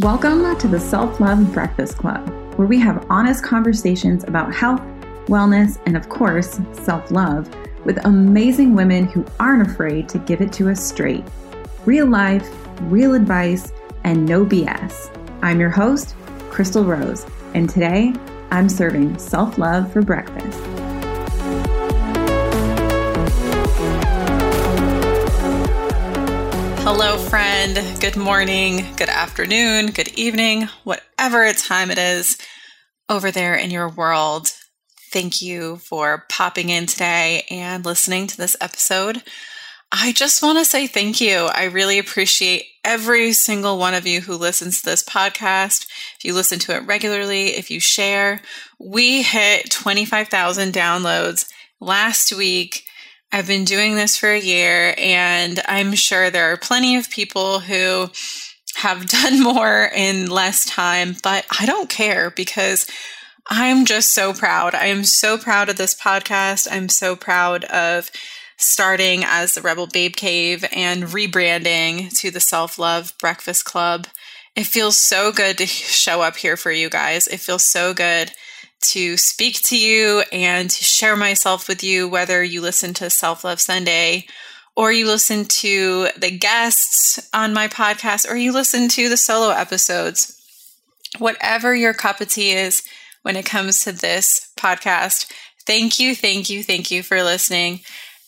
Welcome 0.00 0.56
to 0.58 0.68
the 0.68 0.78
Self 0.80 1.20
Love 1.20 1.52
Breakfast 1.52 1.98
Club, 1.98 2.28
where 2.56 2.66
we 2.66 2.78
have 2.78 3.06
honest 3.10 3.44
conversations 3.44 4.24
about 4.24 4.54
health, 4.54 4.80
wellness, 5.26 5.80
and 5.86 5.96
of 5.96 6.08
course, 6.08 6.60
self 6.72 7.10
love 7.10 7.48
with 7.84 8.04
amazing 8.04 8.74
women 8.74 9.06
who 9.06 9.24
aren't 9.38 9.68
afraid 9.68 10.08
to 10.10 10.18
give 10.18 10.40
it 10.40 10.52
to 10.54 10.70
us 10.70 10.82
straight. 10.82 11.24
Real 11.84 12.06
life, 12.06 12.48
real 12.82 13.14
advice, 13.14 13.72
and 14.04 14.26
no 14.26 14.44
BS. 14.44 15.14
I'm 15.42 15.60
your 15.60 15.70
host, 15.70 16.14
Crystal 16.50 16.84
Rose, 16.84 17.26
and 17.54 17.68
today 17.68 18.14
I'm 18.50 18.68
serving 18.68 19.18
self 19.18 19.58
love 19.58 19.92
for 19.92 20.02
breakfast. 20.02 20.77
Hello, 27.00 27.16
friend. 27.16 27.78
Good 28.00 28.16
morning, 28.16 28.84
good 28.96 29.08
afternoon, 29.08 29.92
good 29.92 30.08
evening, 30.18 30.68
whatever 30.82 31.52
time 31.52 31.92
it 31.92 31.96
is 31.96 32.36
over 33.08 33.30
there 33.30 33.54
in 33.54 33.70
your 33.70 33.88
world. 33.88 34.50
Thank 35.12 35.40
you 35.40 35.76
for 35.76 36.24
popping 36.28 36.70
in 36.70 36.86
today 36.86 37.46
and 37.52 37.84
listening 37.84 38.26
to 38.26 38.36
this 38.36 38.56
episode. 38.60 39.22
I 39.92 40.10
just 40.10 40.42
want 40.42 40.58
to 40.58 40.64
say 40.64 40.88
thank 40.88 41.20
you. 41.20 41.48
I 41.54 41.66
really 41.66 42.00
appreciate 42.00 42.64
every 42.82 43.32
single 43.32 43.78
one 43.78 43.94
of 43.94 44.04
you 44.04 44.20
who 44.20 44.34
listens 44.34 44.80
to 44.80 44.90
this 44.90 45.04
podcast. 45.04 45.86
If 46.16 46.24
you 46.24 46.34
listen 46.34 46.58
to 46.58 46.74
it 46.74 46.84
regularly, 46.84 47.50
if 47.50 47.70
you 47.70 47.78
share, 47.78 48.40
we 48.80 49.22
hit 49.22 49.70
25,000 49.70 50.72
downloads 50.72 51.48
last 51.80 52.32
week 52.32 52.82
I've 53.30 53.46
been 53.46 53.64
doing 53.64 53.94
this 53.94 54.16
for 54.16 54.30
a 54.30 54.40
year, 54.40 54.94
and 54.96 55.60
I'm 55.66 55.94
sure 55.94 56.30
there 56.30 56.50
are 56.52 56.56
plenty 56.56 56.96
of 56.96 57.10
people 57.10 57.60
who 57.60 58.10
have 58.76 59.06
done 59.08 59.42
more 59.42 59.90
in 59.94 60.30
less 60.30 60.64
time, 60.64 61.16
but 61.22 61.44
I 61.60 61.66
don't 61.66 61.90
care 61.90 62.30
because 62.30 62.86
I'm 63.50 63.84
just 63.84 64.14
so 64.14 64.32
proud. 64.32 64.74
I 64.74 64.86
am 64.86 65.04
so 65.04 65.36
proud 65.36 65.68
of 65.68 65.76
this 65.76 65.94
podcast. 65.94 66.68
I'm 66.70 66.88
so 66.88 67.16
proud 67.16 67.64
of 67.64 68.10
starting 68.56 69.24
as 69.24 69.54
the 69.54 69.62
Rebel 69.62 69.86
Babe 69.86 70.16
Cave 70.16 70.64
and 70.74 71.04
rebranding 71.04 72.14
to 72.20 72.30
the 72.30 72.40
Self 72.40 72.78
Love 72.78 73.14
Breakfast 73.18 73.64
Club. 73.64 74.06
It 74.56 74.64
feels 74.66 74.98
so 74.98 75.32
good 75.32 75.58
to 75.58 75.66
show 75.66 76.22
up 76.22 76.36
here 76.36 76.56
for 76.56 76.72
you 76.72 76.90
guys. 76.90 77.26
It 77.28 77.40
feels 77.40 77.64
so 77.64 77.94
good 77.94 78.32
to 78.80 79.16
speak 79.16 79.62
to 79.64 79.78
you 79.78 80.22
and 80.32 80.70
to 80.70 80.84
share 80.84 81.16
myself 81.16 81.68
with 81.68 81.82
you, 81.82 82.08
whether 82.08 82.42
you 82.42 82.60
listen 82.60 82.94
to 82.94 83.10
Self 83.10 83.44
Love 83.44 83.60
Sunday 83.60 84.26
or 84.76 84.92
you 84.92 85.06
listen 85.06 85.44
to 85.44 86.08
the 86.16 86.30
guests 86.30 87.28
on 87.34 87.52
my 87.52 87.66
podcast 87.66 88.30
or 88.30 88.36
you 88.36 88.52
listen 88.52 88.88
to 88.88 89.08
the 89.08 89.16
solo 89.16 89.50
episodes. 89.50 90.34
Whatever 91.18 91.74
your 91.74 91.94
cup 91.94 92.20
of 92.20 92.28
tea 92.28 92.52
is 92.52 92.82
when 93.22 93.36
it 93.36 93.44
comes 93.44 93.80
to 93.80 93.92
this 93.92 94.52
podcast, 94.56 95.32
thank 95.66 95.98
you, 95.98 96.14
thank 96.14 96.48
you, 96.48 96.62
thank 96.62 96.90
you 96.90 97.02
for 97.02 97.22
listening. 97.22 97.80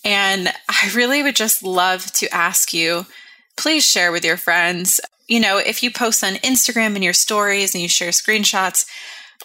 And 0.04 0.48
I 0.68 0.90
really 0.94 1.22
would 1.22 1.36
just 1.36 1.62
love 1.62 2.06
to 2.14 2.34
ask 2.34 2.72
you 2.72 3.06
please 3.56 3.84
share 3.84 4.10
with 4.10 4.24
your 4.24 4.38
friends. 4.38 5.00
You 5.28 5.38
know, 5.38 5.58
if 5.58 5.82
you 5.82 5.90
post 5.90 6.24
on 6.24 6.34
Instagram 6.36 6.96
in 6.96 7.02
your 7.02 7.12
stories 7.12 7.74
and 7.74 7.82
you 7.82 7.88
share 7.88 8.08
screenshots, 8.08 8.86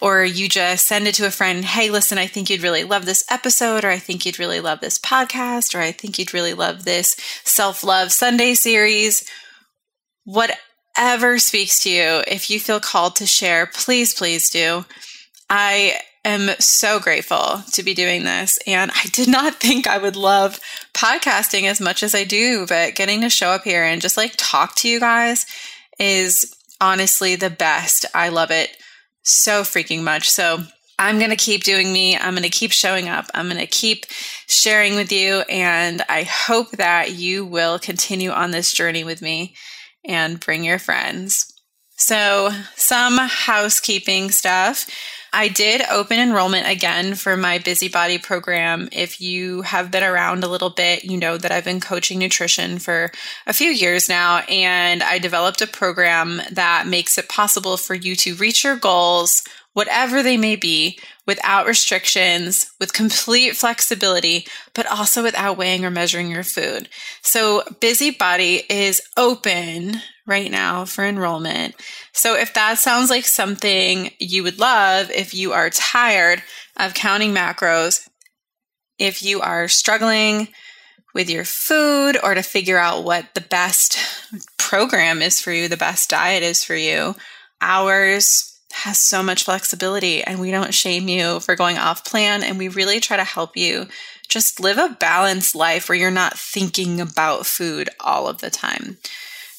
or 0.02 0.24
you 0.24 0.48
just 0.48 0.86
send 0.86 1.06
it 1.06 1.14
to 1.16 1.26
a 1.26 1.30
friend, 1.30 1.64
hey, 1.64 1.90
listen, 1.90 2.18
I 2.18 2.26
think 2.26 2.50
you'd 2.50 2.62
really 2.62 2.84
love 2.84 3.06
this 3.06 3.24
episode, 3.30 3.84
or 3.84 3.90
I 3.90 3.98
think 3.98 4.26
you'd 4.26 4.38
really 4.38 4.60
love 4.60 4.80
this 4.80 4.98
podcast, 4.98 5.74
or 5.74 5.80
I 5.80 5.92
think 5.92 6.18
you'd 6.18 6.34
really 6.34 6.54
love 6.54 6.84
this 6.84 7.16
self 7.44 7.82
love 7.82 8.12
Sunday 8.12 8.54
series. 8.54 9.28
Whatever 10.24 11.38
speaks 11.38 11.82
to 11.84 11.90
you, 11.90 12.22
if 12.26 12.50
you 12.50 12.60
feel 12.60 12.80
called 12.80 13.16
to 13.16 13.26
share, 13.26 13.66
please, 13.66 14.12
please 14.12 14.50
do. 14.50 14.84
I 15.48 15.94
am 16.26 16.50
so 16.58 16.98
grateful 16.98 17.62
to 17.72 17.82
be 17.82 17.94
doing 17.94 18.24
this. 18.24 18.58
And 18.66 18.90
I 18.90 19.06
did 19.12 19.28
not 19.28 19.54
think 19.60 19.86
I 19.86 19.96
would 19.96 20.16
love 20.16 20.60
podcasting 20.92 21.62
as 21.62 21.80
much 21.80 22.02
as 22.02 22.14
I 22.14 22.24
do, 22.24 22.66
but 22.66 22.96
getting 22.96 23.22
to 23.22 23.30
show 23.30 23.48
up 23.48 23.62
here 23.62 23.84
and 23.84 24.02
just 24.02 24.16
like 24.16 24.34
talk 24.36 24.74
to 24.76 24.88
you 24.88 25.00
guys 25.00 25.46
is 25.98 26.54
honestly 26.80 27.36
the 27.36 27.48
best. 27.48 28.04
I 28.14 28.28
love 28.28 28.50
it 28.50 28.76
so 29.26 29.62
freaking 29.62 30.02
much. 30.02 30.30
So 30.30 30.62
I'm 30.98 31.18
going 31.18 31.30
to 31.30 31.36
keep 31.36 31.64
doing 31.64 31.92
me. 31.92 32.16
I'm 32.16 32.34
going 32.34 32.42
to 32.42 32.48
keep 32.48 32.72
showing 32.72 33.08
up. 33.08 33.26
I'm 33.34 33.48
going 33.48 33.60
to 33.60 33.66
keep 33.66 34.06
sharing 34.46 34.94
with 34.94 35.12
you. 35.12 35.40
And 35.50 36.02
I 36.08 36.22
hope 36.22 36.70
that 36.72 37.12
you 37.12 37.44
will 37.44 37.78
continue 37.78 38.30
on 38.30 38.50
this 38.50 38.72
journey 38.72 39.04
with 39.04 39.20
me 39.20 39.54
and 40.04 40.40
bring 40.40 40.64
your 40.64 40.78
friends. 40.78 41.52
So, 41.98 42.50
some 42.74 43.16
housekeeping 43.18 44.30
stuff. 44.30 44.86
I 45.36 45.48
did 45.48 45.82
open 45.90 46.18
enrollment 46.18 46.66
again 46.66 47.14
for 47.14 47.36
my 47.36 47.58
Busybody 47.58 48.16
program. 48.16 48.88
If 48.90 49.20
you 49.20 49.60
have 49.60 49.90
been 49.90 50.02
around 50.02 50.44
a 50.44 50.48
little 50.48 50.70
bit, 50.70 51.04
you 51.04 51.18
know 51.18 51.36
that 51.36 51.52
I've 51.52 51.66
been 51.66 51.78
coaching 51.78 52.18
nutrition 52.18 52.78
for 52.78 53.12
a 53.46 53.52
few 53.52 53.68
years 53.68 54.08
now, 54.08 54.38
and 54.48 55.02
I 55.02 55.18
developed 55.18 55.60
a 55.60 55.66
program 55.66 56.40
that 56.52 56.86
makes 56.86 57.18
it 57.18 57.28
possible 57.28 57.76
for 57.76 57.92
you 57.92 58.16
to 58.16 58.34
reach 58.36 58.64
your 58.64 58.76
goals, 58.76 59.42
whatever 59.74 60.22
they 60.22 60.38
may 60.38 60.56
be, 60.56 60.98
without 61.26 61.66
restrictions, 61.66 62.70
with 62.78 62.92
complete 62.92 63.56
flexibility, 63.56 64.46
but 64.74 64.86
also 64.86 65.22
without 65.22 65.56
weighing 65.56 65.84
or 65.84 65.90
measuring 65.90 66.30
your 66.30 66.44
food. 66.44 66.88
So, 67.22 67.62
Busybody 67.80 68.62
is 68.70 69.02
open 69.16 69.96
right 70.26 70.50
now 70.50 70.84
for 70.84 71.04
enrollment. 71.04 71.74
So, 72.12 72.34
if 72.36 72.54
that 72.54 72.78
sounds 72.78 73.10
like 73.10 73.26
something 73.26 74.12
you 74.18 74.42
would 74.44 74.58
love, 74.58 75.10
if 75.10 75.34
you 75.34 75.52
are 75.52 75.70
tired 75.70 76.42
of 76.76 76.94
counting 76.94 77.34
macros, 77.34 78.08
if 78.98 79.22
you 79.22 79.40
are 79.40 79.68
struggling 79.68 80.48
with 81.14 81.28
your 81.28 81.44
food 81.44 82.16
or 82.22 82.34
to 82.34 82.42
figure 82.42 82.78
out 82.78 83.04
what 83.04 83.34
the 83.34 83.40
best 83.40 83.98
program 84.58 85.22
is 85.22 85.40
for 85.40 85.50
you, 85.50 85.68
the 85.68 85.76
best 85.76 86.10
diet 86.10 86.42
is 86.42 86.62
for 86.62 86.74
you, 86.74 87.14
ours 87.60 88.55
has 88.72 88.98
so 88.98 89.22
much 89.22 89.44
flexibility 89.44 90.22
and 90.22 90.40
we 90.40 90.50
don't 90.50 90.74
shame 90.74 91.08
you 91.08 91.40
for 91.40 91.56
going 91.56 91.78
off 91.78 92.04
plan 92.04 92.42
and 92.42 92.58
we 92.58 92.68
really 92.68 93.00
try 93.00 93.16
to 93.16 93.24
help 93.24 93.56
you 93.56 93.86
just 94.28 94.60
live 94.60 94.78
a 94.78 94.96
balanced 95.00 95.54
life 95.54 95.88
where 95.88 95.98
you're 95.98 96.10
not 96.10 96.38
thinking 96.38 97.00
about 97.00 97.46
food 97.46 97.88
all 98.00 98.28
of 98.28 98.40
the 98.40 98.50
time. 98.50 98.98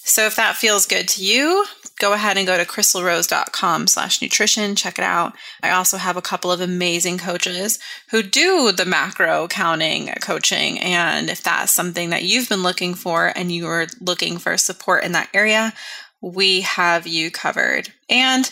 So 0.03 0.25
if 0.25 0.37
that 0.37 0.55
feels 0.55 0.85
good 0.85 1.07
to 1.09 1.23
you, 1.23 1.65
go 1.99 2.13
ahead 2.13 2.37
and 2.37 2.47
go 2.47 2.57
to 2.57 2.63
crystalrose.com 2.63 3.87
slash 3.87 4.21
nutrition. 4.21 4.75
Check 4.75 4.97
it 4.97 5.03
out. 5.03 5.35
I 5.61 5.71
also 5.71 5.97
have 5.97 6.15
a 6.15 6.21
couple 6.21 6.49
of 6.49 6.61
amazing 6.61 7.17
coaches 7.17 7.77
who 8.11 8.23
do 8.23 8.71
the 8.71 8.85
macro 8.85 9.49
counting 9.49 10.07
coaching. 10.21 10.79
And 10.79 11.29
if 11.29 11.43
that's 11.43 11.73
something 11.73 12.11
that 12.11 12.23
you've 12.23 12.47
been 12.47 12.63
looking 12.63 12.93
for 12.93 13.33
and 13.35 13.51
you 13.51 13.67
are 13.67 13.87
looking 13.99 14.37
for 14.37 14.55
support 14.57 15.03
in 15.03 15.11
that 15.11 15.29
area, 15.33 15.73
we 16.21 16.61
have 16.61 17.05
you 17.05 17.29
covered. 17.29 17.91
And 18.09 18.49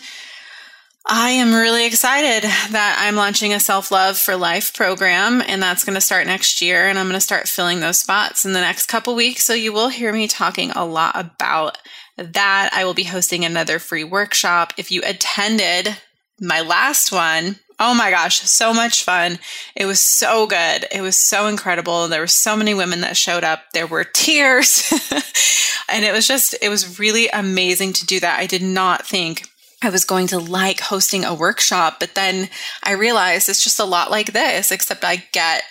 I 1.08 1.32
am 1.32 1.54
really 1.54 1.86
excited 1.86 2.44
that 2.72 2.98
I'm 3.00 3.16
launching 3.16 3.54
a 3.54 3.60
self 3.60 3.92
love 3.92 4.18
for 4.18 4.36
life 4.36 4.74
program, 4.74 5.44
and 5.46 5.62
that's 5.62 5.84
going 5.84 5.94
to 5.94 6.02
start 6.02 6.26
next 6.26 6.62
year. 6.62 6.88
And 6.88 6.98
I'm 6.98 7.06
going 7.06 7.14
to 7.14 7.22
start 7.22 7.48
filling 7.48 7.80
those 7.80 8.00
spots 8.00 8.44
in 8.44 8.54
the 8.54 8.62
next 8.62 8.88
couple 8.88 9.14
weeks. 9.14 9.46
So 9.46 9.54
you 9.54 9.72
will 9.72 9.90
hear 9.90 10.12
me 10.12 10.28
talking 10.28 10.72
a 10.72 10.84
lot 10.84 11.16
about 11.16 11.78
that. 12.18 12.72
I 12.74 12.86
will 12.86 12.96
be 12.96 13.04
hosting 13.04 13.46
another 13.46 13.78
free 13.78 14.04
workshop. 14.04 14.74
If 14.78 14.92
you 14.92 15.04
attended 15.06 15.96
my 16.42 16.62
last 16.62 17.12
one, 17.12 17.58
oh 17.80 17.94
my 17.94 18.10
gosh, 18.10 18.40
so 18.40 18.74
much 18.74 19.04
fun. 19.04 19.38
It 19.76 19.86
was 19.86 20.00
so 20.00 20.48
good. 20.48 20.88
It 20.92 21.02
was 21.02 21.18
so 21.18 21.46
incredible. 21.46 22.08
There 22.08 22.22
were 22.22 22.28
so 22.28 22.56
many 22.56 22.74
women 22.74 23.02
that 23.02 23.16
showed 23.16 23.44
up. 23.44 23.62
There 23.76 23.85
were 23.85 24.06
tears. 24.06 24.91
and 25.90 26.03
it 26.03 26.14
was 26.14 26.28
just, 26.28 26.56
it 26.64 26.70
was 26.70 26.97
really 26.97 27.28
amazing 27.28 27.94
to 27.94 28.08
do 28.08 28.20
that. 28.22 28.40
I 28.40 28.47
did 28.47 28.64
not 28.64 29.06
think 29.06 29.44
I 29.84 29.90
was 29.90 30.06
going 30.06 30.28
to 30.28 30.40
like 30.40 30.80
hosting 30.80 31.26
a 31.26 31.34
workshop, 31.34 31.98
but 32.00 32.16
then 32.16 32.50
I 32.84 32.94
realized 32.94 33.50
it's 33.50 33.64
just 33.64 33.80
a 33.80 33.86
lot 33.86 34.10
like 34.10 34.34
this, 34.34 34.72
except 34.72 35.04
I 35.04 35.18
get 35.32 35.64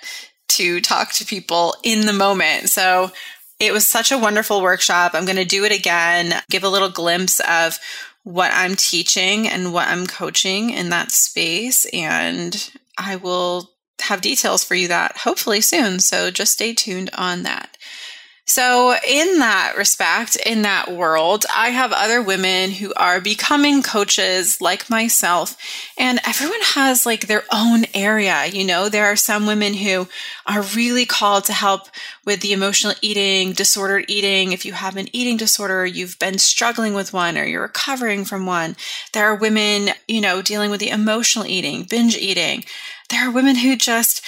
to 0.49 0.81
talk 0.81 1.13
to 1.15 1.25
people 1.25 1.75
in 1.83 2.07
the 2.07 2.13
moment. 2.13 2.69
So 2.69 3.11
it 3.59 3.73
was 3.73 3.87
such 3.87 4.13
a 4.13 4.19
wonderful 4.19 4.61
workshop. 4.61 5.13
I'm 5.15 5.25
going 5.25 5.37
to 5.37 5.45
do 5.45 5.65
it 5.65 5.73
again, 5.73 6.35
give 6.51 6.65
a 6.65 6.69
little 6.69 6.91
glimpse 6.91 7.41
of 7.41 7.79
what 8.25 8.53
I'm 8.55 8.75
teaching 8.75 9.49
and 9.49 9.73
what 9.73 9.89
I'm 9.89 10.07
coaching 10.07 10.71
in 10.71 10.91
that 10.91 11.11
space. 11.13 11.87
And 11.93 12.71
I 12.99 13.17
will 13.17 13.71
have 14.03 14.21
details 14.21 14.65
for 14.65 14.75
you 14.75 14.89
that 14.89 15.17
hopefully 15.19 15.61
soon. 15.61 16.01
So 16.01 16.31
just 16.31 16.53
stay 16.53 16.75
tuned 16.75 17.11
on 17.15 17.43
that. 17.45 17.77
So, 18.47 18.95
in 19.09 19.39
that 19.39 19.73
respect, 19.79 20.37
in 20.37 20.63
that 20.63 20.93
world, 20.93 21.47
I 21.55 21.71
have 21.71 21.93
other 21.93 22.21
women 22.21 22.73
who 22.73 22.93
are 22.95 23.19
becoming 23.19 23.83
coaches 23.83 24.61
like 24.61 24.91
myself, 24.91 25.57
and 25.97 26.21
everyone 26.27 26.61
has 26.61 27.07
like 27.07 27.27
their 27.27 27.45
own 27.51 27.87
area. 27.95 28.45
You 28.45 28.65
know, 28.65 28.91
there 28.91 29.07
are 29.07 29.17
some 29.17 29.47
women 29.47 29.73
who 29.73 30.09
are 30.45 30.61
really 30.61 31.07
called 31.07 31.45
to 31.45 31.55
help 31.55 31.89
with 32.27 32.43
the 32.43 32.53
emotional 32.53 32.93
eating, 33.01 33.53
disordered 33.53 34.05
eating. 34.09 34.53
If 34.53 34.67
you 34.67 34.75
have 34.75 34.99
an 34.99 35.09
eating 35.17 35.39
disorder, 35.39 35.87
you've 35.87 36.19
been 36.19 36.37
struggling 36.37 36.93
with 36.93 37.15
one, 37.15 37.39
or 37.39 37.45
you're 37.45 37.63
recovering 37.63 38.27
from 38.27 38.45
one. 38.45 38.77
There 39.15 39.25
are 39.25 39.37
women, 39.37 39.89
you 40.07 40.21
know, 40.21 40.43
dealing 40.43 40.71
with 40.71 40.81
the 40.81 40.91
emotional 40.91 41.47
eating, 41.47 41.85
binge 41.85 42.15
eating. 42.15 42.65
There 43.09 43.27
are 43.27 43.33
women 43.33 43.57
who 43.57 43.77
just 43.77 44.23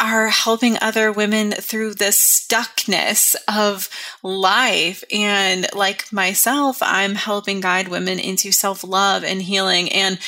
are 0.00 0.28
helping 0.28 0.76
other 0.80 1.12
women 1.12 1.52
through 1.52 1.94
the 1.94 2.06
stuckness 2.06 3.36
of 3.48 3.88
life. 4.22 5.04
And 5.12 5.66
like 5.74 6.12
myself, 6.12 6.78
I'm 6.82 7.14
helping 7.14 7.60
guide 7.60 7.88
women 7.88 8.18
into 8.18 8.52
self 8.52 8.82
love 8.82 9.24
and 9.24 9.40
healing 9.40 9.92
and 9.92 10.18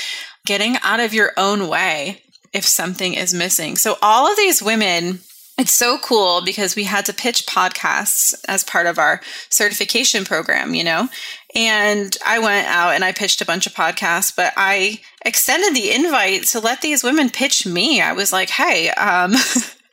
getting 0.44 0.76
out 0.82 1.00
of 1.00 1.12
your 1.12 1.32
own 1.36 1.68
way 1.68 2.22
if 2.52 2.64
something 2.64 3.14
is 3.14 3.34
missing. 3.34 3.76
So, 3.76 3.96
all 4.00 4.30
of 4.30 4.36
these 4.36 4.62
women, 4.62 5.20
it's 5.58 5.72
so 5.72 5.98
cool 5.98 6.42
because 6.42 6.76
we 6.76 6.84
had 6.84 7.06
to 7.06 7.12
pitch 7.12 7.46
podcasts 7.46 8.34
as 8.48 8.62
part 8.62 8.86
of 8.86 8.98
our 8.98 9.20
certification 9.50 10.24
program, 10.24 10.74
you 10.74 10.84
know? 10.84 11.08
And 11.56 12.14
I 12.26 12.38
went 12.38 12.66
out 12.66 12.90
and 12.94 13.02
I 13.02 13.12
pitched 13.12 13.40
a 13.40 13.46
bunch 13.46 13.66
of 13.66 13.72
podcasts, 13.72 14.34
but 14.34 14.52
I 14.58 15.00
extended 15.24 15.74
the 15.74 15.90
invite 15.90 16.44
to 16.48 16.60
let 16.60 16.82
these 16.82 17.02
women 17.02 17.30
pitch 17.30 17.64
me. 17.64 18.02
I 18.02 18.12
was 18.12 18.30
like, 18.30 18.50
hey, 18.50 18.90
um, 18.90 19.34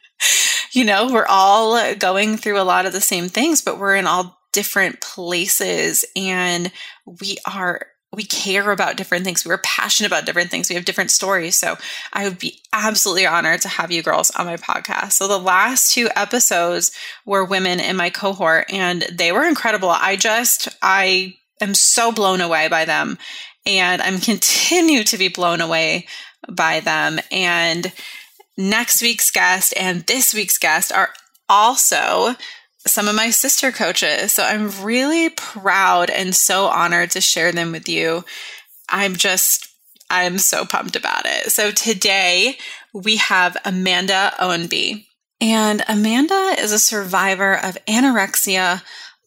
you 0.73 0.83
know, 0.83 1.09
we're 1.11 1.25
all 1.25 1.95
going 1.95 2.35
through 2.35 2.59
a 2.59 2.63
lot 2.63 2.85
of 2.85 2.91
the 2.91 2.99
same 2.99 3.29
things, 3.29 3.61
but 3.61 3.79
we're 3.79 3.95
in 3.95 4.07
all 4.07 4.37
different 4.51 4.99
places 4.99 6.05
and 6.17 6.69
we 7.21 7.37
are 7.49 7.87
we 8.11 8.23
care 8.25 8.69
about 8.69 8.95
different 8.95 9.25
things. 9.25 9.43
We're 9.43 9.57
passionate 9.59 10.07
about 10.07 10.25
different 10.25 10.51
things. 10.51 10.69
We 10.69 10.75
have 10.75 10.85
different 10.85 11.09
stories. 11.09 11.57
So 11.57 11.77
I 12.11 12.25
would 12.25 12.37
be 12.37 12.59
absolutely 12.71 13.25
honored 13.25 13.61
to 13.61 13.67
have 13.67 13.91
you 13.91 14.03
girls 14.03 14.29
on 14.31 14.45
my 14.45 14.57
podcast. 14.57 15.13
So 15.13 15.27
the 15.27 15.39
last 15.39 15.91
two 15.91 16.09
episodes 16.15 16.91
were 17.25 17.43
women 17.43 17.79
in 17.79 17.95
my 17.95 18.11
cohort 18.11 18.65
and 18.71 19.01
they 19.11 19.31
were 19.31 19.45
incredible. 19.45 19.89
I 19.89 20.15
just, 20.15 20.69
I 20.83 21.37
am 21.61 21.73
so 21.73 22.11
blown 22.11 22.41
away 22.41 22.67
by 22.67 22.85
them 22.85 23.17
and 23.65 24.01
I'm 24.01 24.19
continue 24.19 25.03
to 25.03 25.17
be 25.17 25.27
blown 25.27 25.61
away 25.61 26.07
by 26.49 26.79
them. 26.79 27.19
And 27.31 27.91
next 28.57 29.01
week's 29.01 29.31
guest 29.31 29.73
and 29.77 30.01
this 30.01 30.33
week's 30.33 30.57
guest 30.57 30.91
are 30.91 31.13
also 31.49 32.35
some 32.85 33.07
of 33.07 33.15
my 33.15 33.29
sister 33.29 33.71
coaches. 33.71 34.31
So 34.33 34.43
I'm 34.43 34.83
really 34.83 35.29
proud 35.29 36.09
and 36.09 36.35
so 36.35 36.65
honored 36.65 37.11
to 37.11 37.21
share 37.21 37.51
them 37.51 37.71
with 37.71 37.87
you. 37.87 38.25
I'm 38.89 39.15
just, 39.15 39.69
I'm 40.09 40.37
so 40.37 40.65
pumped 40.65 40.95
about 40.95 41.25
it. 41.25 41.51
So 41.51 41.71
today 41.71 42.57
we 42.93 43.17
have 43.17 43.57
Amanda 43.65 44.33
Ownbey. 44.39 45.05
And 45.39 45.83
Amanda 45.87 46.55
is 46.57 46.71
a 46.71 46.79
survivor 46.79 47.53
of 47.53 47.77
anorexia, 47.87 48.81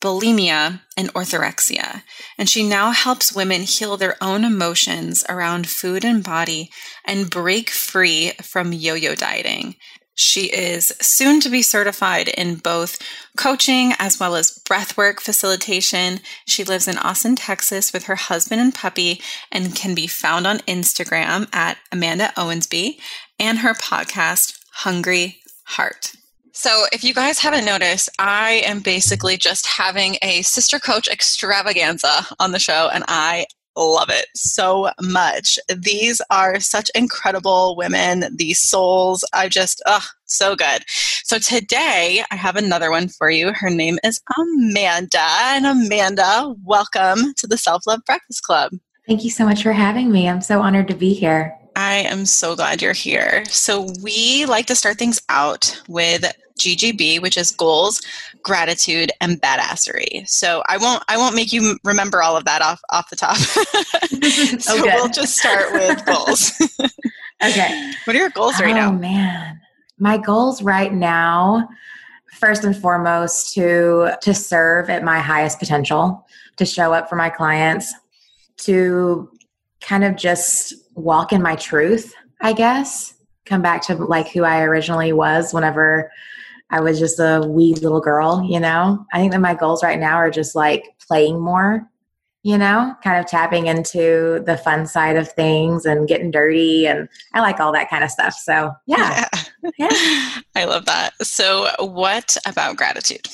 bulimia, 0.07 0.81
and 0.97 1.13
orthorexia. 1.15 2.03
And 2.39 2.49
she 2.49 2.67
now 2.67 2.93
helps 2.93 3.35
women 3.35 3.63
heal 3.63 3.97
their 3.97 4.17
own 4.23 4.45
emotions 4.45 5.25
around 5.29 5.69
food 5.69 6.05
and 6.05 6.23
body 6.23 6.71
and 7.05 7.29
break 7.29 7.71
free 7.71 8.31
from 8.41 8.73
yo 8.73 8.95
yo 8.95 9.17
dieting. 9.17 9.75
She 10.15 10.47
is 10.47 10.93
soon 11.03 11.41
to 11.41 11.51
be 11.51 11.61
certified 11.61 12.29
in 12.29 12.57
both 12.57 12.99
coaching 13.37 13.93
as 13.99 14.19
well 14.19 14.37
as 14.37 14.63
breathwork 14.65 15.21
facilitation. 15.21 16.21
She 16.47 16.65
lives 16.65 16.89
in 16.89 16.97
Austin, 16.99 17.37
Texas 17.37 17.93
with 17.93 18.05
her 18.05 18.15
husband 18.15 18.61
and 18.61 18.75
puppy 18.75 19.21
and 19.53 19.75
can 19.75 19.95
be 19.95 20.07
found 20.07 20.47
on 20.47 20.61
Instagram 20.61 21.55
at 21.55 21.79
Amanda 21.93 22.33
Ownbey 22.37 22.99
and 23.39 23.59
her 23.59 23.75
podcast, 23.75 24.59
Hungry 24.73 25.39
Heart. 25.65 26.13
So, 26.59 26.87
if 26.91 27.05
you 27.05 27.13
guys 27.13 27.39
haven't 27.39 27.67
noticed, 27.67 28.09
I 28.19 28.63
am 28.65 28.81
basically 28.81 29.37
just 29.37 29.67
having 29.67 30.17
a 30.23 30.41
sister 30.41 30.79
coach 30.79 31.07
extravaganza 31.07 32.27
on 32.41 32.53
the 32.53 32.59
show, 32.59 32.89
and 32.95 33.05
I 33.09 33.45
love 33.77 34.09
it 34.09 34.25
so 34.35 34.89
much. 35.03 35.59
These 35.69 36.23
are 36.31 36.59
such 36.59 36.91
incredible 36.95 37.77
women, 37.77 38.35
these 38.35 38.59
souls. 38.59 39.23
I 39.35 39.51
just, 39.51 39.83
ugh, 39.85 40.03
so 40.25 40.57
good. 40.57 40.83
So 41.25 41.39
today 41.39 42.25
I 42.31 42.37
have 42.37 42.57
another 42.57 42.91
one 42.91 43.09
for 43.09 43.29
you. 43.29 43.53
Her 43.53 43.69
name 43.69 43.99
is 44.03 44.23
Amanda. 44.39 45.27
And 45.29 45.67
Amanda, 45.67 46.55
welcome 46.65 47.35
to 47.35 47.47
the 47.47 47.59
Self 47.59 47.87
Love 47.87 48.01
Breakfast 48.07 48.45
Club. 48.45 48.73
Thank 49.07 49.25
you 49.25 49.31
so 49.31 49.45
much 49.45 49.63
for 49.63 49.73
having 49.73 50.11
me. 50.11 50.27
I'm 50.27 50.41
so 50.41 50.63
honored 50.63 50.89
to 50.89 50.95
be 50.95 51.13
here. 51.13 51.55
I 51.77 51.97
am 51.97 52.25
so 52.25 52.57
glad 52.57 52.81
you're 52.81 52.95
here. 52.95 53.45
So, 53.51 53.93
we 54.03 54.47
like 54.47 54.65
to 54.69 54.75
start 54.75 54.97
things 54.97 55.21
out 55.29 55.83
with 55.87 56.25
GGB, 56.59 57.21
which 57.21 57.37
is 57.37 57.51
goals, 57.51 58.03
gratitude, 58.43 59.11
and 59.21 59.41
badassery. 59.41 60.29
So 60.29 60.63
I 60.69 60.77
won't 60.79 61.03
I 61.09 61.17
won't 61.17 61.35
make 61.35 61.53
you 61.53 61.79
remember 61.85 62.23
all 62.23 62.37
of 62.37 62.45
that 62.45 62.63
off 62.63 62.81
off 62.91 63.11
the 63.11 63.17
top. 63.17 63.37
so 64.61 64.79
okay. 64.79 64.95
we'll 64.95 65.09
just 65.09 65.37
start 65.37 65.73
with 65.73 66.05
goals. 66.07 66.53
okay. 67.45 67.93
What 68.05 68.17
are 68.17 68.19
your 68.19 68.31
goals 68.31 68.61
right 68.61 68.73
oh, 68.73 68.79
now? 68.79 68.89
Oh 68.91 68.93
man. 68.93 69.61
My 69.99 70.19
goals 70.19 70.63
right 70.63 70.93
now, 70.93 71.69
first 72.33 72.65
and 72.65 72.77
foremost, 72.77 73.55
to 73.55 74.13
to 74.23 74.35
serve 74.35 74.91
at 74.91 75.03
my 75.03 75.21
highest 75.21 75.59
potential, 75.59 76.27
to 76.57 76.65
show 76.65 76.93
up 76.93 77.09
for 77.09 77.17
my 77.17 77.31
clients, 77.31 77.93
to 78.59 79.31
kind 79.81 80.05
of 80.05 80.17
just 80.17 80.75
walk 80.95 81.33
in 81.33 81.43
my 81.43 81.57
truth, 81.57 82.15
I 82.41 82.53
guess. 82.53 83.15
Come 83.45 83.63
back 83.63 83.83
to 83.83 83.95
like 83.95 84.29
who 84.29 84.43
I 84.43 84.63
originally 84.63 85.13
was 85.13 85.53
whenever 85.53 86.11
I 86.71 86.81
was 86.81 86.99
just 86.99 87.19
a 87.19 87.43
wee 87.47 87.75
little 87.75 88.01
girl, 88.01 88.43
you 88.43 88.59
know? 88.59 89.05
I 89.13 89.19
think 89.19 89.33
that 89.33 89.41
my 89.41 89.55
goals 89.55 89.83
right 89.83 89.99
now 89.99 90.17
are 90.17 90.31
just 90.31 90.55
like 90.55 90.85
playing 91.07 91.41
more, 91.41 91.89
you 92.43 92.59
know, 92.59 92.95
kind 93.05 93.21
of 93.21 93.27
tapping 93.27 93.67
into 93.69 94.43
the 94.47 94.57
fun 94.57 94.87
side 94.87 95.17
of 95.17 95.31
things 95.31 95.85
and 95.85 96.09
getting 96.09 96.31
dirty. 96.31 96.87
And 96.87 97.09
I 97.35 97.41
like 97.41 97.61
all 97.61 97.73
that 97.73 97.89
kind 97.89 98.03
of 98.03 98.11
stuff. 98.11 98.35
So, 98.35 98.73
yeah. 98.87 99.29
yeah. 99.63 99.71
yeah. 99.79 99.89
I 100.57 100.65
love 100.65 100.87
that. 100.87 101.15
So, 101.23 101.69
what 101.79 102.37
about 102.47 102.77
gratitude? 102.77 103.29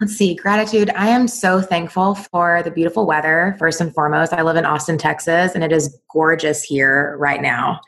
Let's 0.00 0.14
see, 0.14 0.34
gratitude. 0.34 0.90
I 0.90 1.08
am 1.08 1.26
so 1.26 1.62
thankful 1.62 2.16
for 2.16 2.62
the 2.62 2.70
beautiful 2.70 3.06
weather, 3.06 3.56
first 3.58 3.80
and 3.80 3.94
foremost. 3.94 4.34
I 4.34 4.42
live 4.42 4.56
in 4.56 4.66
Austin, 4.66 4.98
Texas, 4.98 5.54
and 5.54 5.64
it 5.64 5.72
is 5.72 5.98
gorgeous 6.12 6.62
here 6.62 7.16
right 7.18 7.40
now. 7.40 7.80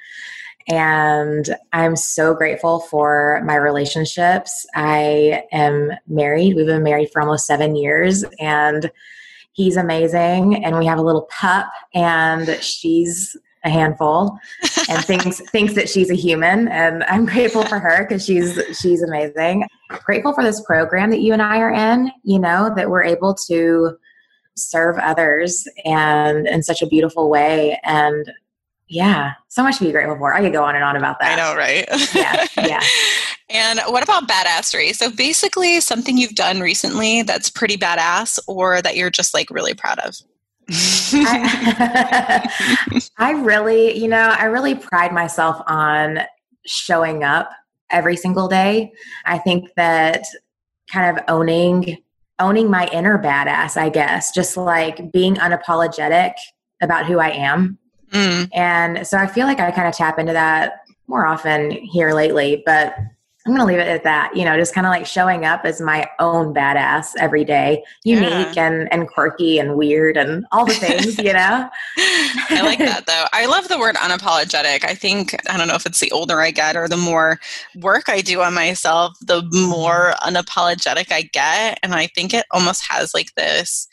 And 0.69 1.57
I'm 1.73 1.97
so 1.97 2.35
grateful 2.35 2.81
for 2.81 3.43
my 3.45 3.55
relationships. 3.55 4.67
I 4.75 5.45
am 5.51 5.93
married. 6.07 6.57
We've 6.57 6.67
been 6.67 6.83
married 6.83 7.11
for 7.11 7.23
almost 7.23 7.47
seven 7.47 7.75
years, 7.75 8.25
and 8.39 8.91
he's 9.53 9.77
amazing. 9.77 10.63
And 10.65 10.79
we 10.79 10.87
have 10.87 10.99
a 10.99 11.03
little 11.03 11.29
pup, 11.31 11.71
and 11.95 12.49
she's 12.63 13.37
a 13.65 13.71
handful 13.71 14.39
and 14.89 15.05
thinks 15.05 15.41
thinks 15.51 15.75
that 15.75 15.89
she's 15.89 16.11
a 16.11 16.15
human 16.15 16.69
and 16.69 17.03
i'm 17.05 17.27
grateful 17.27 17.65
for 17.65 17.81
her 17.81 18.05
because 18.05 18.25
she's 18.25 18.57
she's 18.79 19.03
amazing 19.03 19.65
grateful 19.89 20.33
for 20.33 20.45
this 20.45 20.61
program 20.61 21.11
that 21.11 21.21
you 21.21 21.33
and 21.33 21.43
i 21.43 21.59
are 21.59 21.73
in 21.73 22.11
you 22.23 22.39
know 22.39 22.73
that 22.77 22.89
we're 22.89 23.03
able 23.03 23.35
to 23.35 23.97
serve 24.57 24.97
others 24.99 25.67
and 25.85 26.47
in 26.47 26.63
such 26.63 26.83
a 26.83 26.87
beautiful 26.87 27.29
way 27.29 27.79
and 27.85 28.31
yeah, 28.89 29.35
so 29.49 29.63
much 29.63 29.79
to 29.79 29.85
be 29.85 29.93
grateful 29.93 30.17
for. 30.17 30.35
I 30.35 30.41
could 30.41 30.53
go 30.53 30.65
on 30.65 30.75
and 30.75 30.83
on 30.83 30.97
about 30.97 31.21
that. 31.21 31.39
I 31.39 31.43
know, 31.43 31.57
right? 31.57 31.87
yeah, 32.15 32.47
yeah. 32.67 32.83
and 33.51 33.81
what 33.87 34.03
about 34.03 34.29
badassery? 34.29 34.95
So 34.95 35.11
basically, 35.11 35.81
something 35.81 36.17
you've 36.17 36.35
done 36.35 36.61
recently 36.61 37.23
that's 37.23 37.51
pretty 37.51 37.77
badass, 37.77 38.39
or 38.47 38.81
that 38.83 38.97
you're 38.97 39.11
just 39.11 39.35
like 39.35 39.51
really 39.51 39.75
proud 39.75 39.99
of. 40.01 40.17
I, 40.71 42.49
I 43.19 43.33
really, 43.33 43.99
you 43.99 44.09
know, 44.09 44.35
I 44.39 44.45
really 44.45 44.75
pride 44.75 45.13
myself 45.13 45.61
on 45.67 46.21
showing 46.67 47.25
up 47.25 47.51
every 47.91 48.17
single 48.17 48.49
day. 48.49 48.93
I 49.27 49.39
think 49.39 49.71
that 49.77 50.25
kind 50.91 51.17
of 51.17 51.25
owning 51.29 51.99
owning 52.41 52.71
my 52.71 52.87
inner 52.93 53.19
badass, 53.19 53.77
I 53.77 53.89
guess, 53.89 54.33
just 54.33 54.57
like 54.57 55.11
being 55.13 55.35
unapologetic 55.35 56.35
about 56.81 57.05
who 57.07 57.19
I 57.19 57.31
am 57.31 57.79
Mm. 58.11 58.49
And 58.53 59.07
so 59.07 59.19
I 59.19 59.27
feel 59.27 59.47
like 59.47 59.61
I 59.61 59.71
kind 59.71 59.89
of 59.89 59.95
tap 59.95 60.19
into 60.19 60.33
that 60.33 60.81
more 61.07 61.27
often 61.27 61.71
here 61.71 62.13
lately. 62.13 62.63
But 62.65 62.95
I'm 63.49 63.57
going 63.57 63.67
to 63.67 63.73
leave 63.73 63.79
it 63.79 63.89
at 63.89 64.05
that. 64.05 64.37
You 64.37 64.45
know, 64.45 64.59
just 64.59 64.75
kind 64.75 64.87
of 64.87 64.91
like 64.91 65.07
showing 65.07 65.47
up 65.47 65.65
as 65.65 65.81
my 65.81 66.07
own 66.19 66.53
badass 66.53 67.13
every 67.19 67.47
day, 67.47 67.83
unique 68.05 68.55
yeah. 68.55 68.67
and, 68.67 68.93
and 68.93 69.09
quirky 69.09 69.59
and 69.59 69.75
weird 69.75 70.19
and 70.19 70.45
all 70.53 70.67
the 70.67 70.75
things, 70.75 71.17
you 71.17 71.33
know? 71.33 71.71
I 71.97 72.61
like 72.63 72.79
that 72.79 73.07
though. 73.07 73.25
I 73.33 73.47
love 73.47 73.69
the 73.69 73.79
word 73.79 73.95
unapologetic. 73.97 74.85
I 74.85 74.95
think, 74.95 75.35
I 75.49 75.57
don't 75.57 75.67
know 75.67 75.77
if 75.77 75.87
it's 75.87 76.01
the 76.01 76.13
older 76.13 76.43
I 76.43 76.51
get 76.51 76.77
or 76.77 76.89
the 76.89 76.99
more 76.99 77.41
work 77.77 78.11
I 78.11 78.21
do 78.21 78.43
on 78.43 78.53
myself, 78.53 79.17
the 79.23 79.43
more 79.67 80.13
unapologetic 80.23 81.11
I 81.11 81.23
get. 81.23 81.79
And 81.83 81.95
I 81.95 82.09
think 82.09 82.35
it 82.35 82.45
almost 82.51 82.85
has 82.91 83.15
like 83.15 83.35
this 83.35 83.89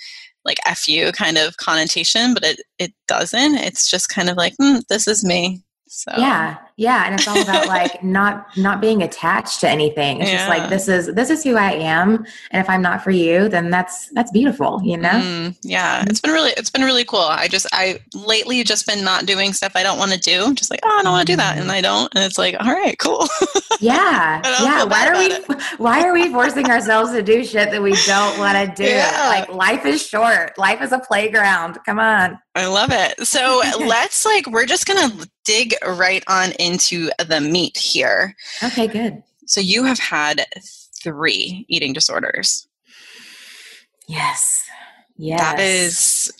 like 0.45 0.59
fu 0.75 1.11
kind 1.11 1.37
of 1.37 1.57
connotation 1.57 2.33
but 2.33 2.43
it 2.43 2.61
it 2.79 2.93
doesn't. 3.07 3.55
It's 3.55 3.89
just 3.89 4.09
kind 4.09 4.29
of 4.29 4.37
like 4.37 4.53
mm, 4.61 4.81
this 4.87 5.07
is 5.07 5.23
me 5.23 5.64
so 5.95 6.11
yeah, 6.17 6.57
yeah, 6.75 7.05
and 7.05 7.15
it's 7.15 7.25
all 7.25 7.41
about 7.41 7.67
like 7.69 8.03
not 8.03 8.47
not 8.57 8.81
being 8.81 9.01
attached 9.01 9.61
to 9.61 9.69
anything. 9.69 10.19
It's 10.19 10.29
yeah. 10.29 10.37
just 10.39 10.49
like 10.49 10.69
this 10.69 10.89
is 10.89 11.15
this 11.15 11.29
is 11.29 11.41
who 11.41 11.55
I 11.55 11.71
am, 11.71 12.25
and 12.51 12.61
if 12.61 12.69
I'm 12.69 12.81
not 12.81 13.01
for 13.01 13.11
you, 13.11 13.47
then 13.47 13.69
that's 13.69 14.09
that's 14.09 14.29
beautiful, 14.29 14.81
you 14.83 14.97
know. 14.97 15.07
Mm, 15.07 15.57
yeah, 15.61 16.03
it's 16.05 16.19
been 16.19 16.33
really 16.33 16.51
it's 16.57 16.69
been 16.69 16.81
really 16.81 17.05
cool. 17.05 17.21
I 17.21 17.47
just 17.47 17.65
I 17.71 18.01
lately 18.13 18.61
just 18.65 18.85
been 18.85 19.05
not 19.05 19.25
doing 19.25 19.53
stuff 19.53 19.71
I 19.73 19.83
don't 19.83 19.97
want 19.97 20.11
to 20.11 20.19
do. 20.19 20.53
Just 20.53 20.69
like 20.69 20.81
oh 20.83 20.97
I 20.99 21.03
don't 21.03 21.13
want 21.13 21.25
to 21.25 21.31
do 21.31 21.37
that, 21.37 21.57
and 21.57 21.71
I 21.71 21.79
don't, 21.79 22.13
and 22.13 22.25
it's 22.25 22.37
like 22.37 22.57
all 22.59 22.73
right, 22.73 22.99
cool. 22.99 23.25
yeah, 23.79 24.41
yeah. 24.61 24.83
Why 24.83 25.07
are 25.07 25.17
we 25.17 25.25
it. 25.27 25.61
why 25.77 26.05
are 26.05 26.11
we 26.11 26.29
forcing 26.29 26.69
ourselves 26.69 27.13
to 27.13 27.21
do 27.21 27.45
shit 27.45 27.71
that 27.71 27.81
we 27.81 27.93
don't 28.05 28.37
want 28.37 28.57
to 28.57 28.75
do? 28.83 28.89
Yeah. 28.89 29.27
Like 29.29 29.47
life 29.47 29.85
is 29.85 30.05
short. 30.05 30.57
Life 30.57 30.81
is 30.81 30.91
a 30.91 30.99
playground. 30.99 31.79
Come 31.85 31.99
on. 31.99 32.37
I 32.53 32.67
love 32.67 32.89
it. 32.91 33.25
So 33.25 33.61
let's 33.79 34.25
like 34.25 34.47
we're 34.47 34.65
just 34.65 34.85
gonna 34.85 35.25
dig 35.45 35.75
right 35.85 36.23
on 36.27 36.51
into 36.53 37.09
the 37.27 37.39
meat 37.39 37.77
here. 37.77 38.35
Okay, 38.63 38.87
good. 38.87 39.23
So 39.45 39.61
you 39.61 39.83
have 39.83 39.99
had 39.99 40.45
three 41.01 41.65
eating 41.69 41.93
disorders. 41.93 42.67
Yes. 44.07 44.67
Yes. 45.17 45.39
That 45.39 45.59
is 45.59 46.31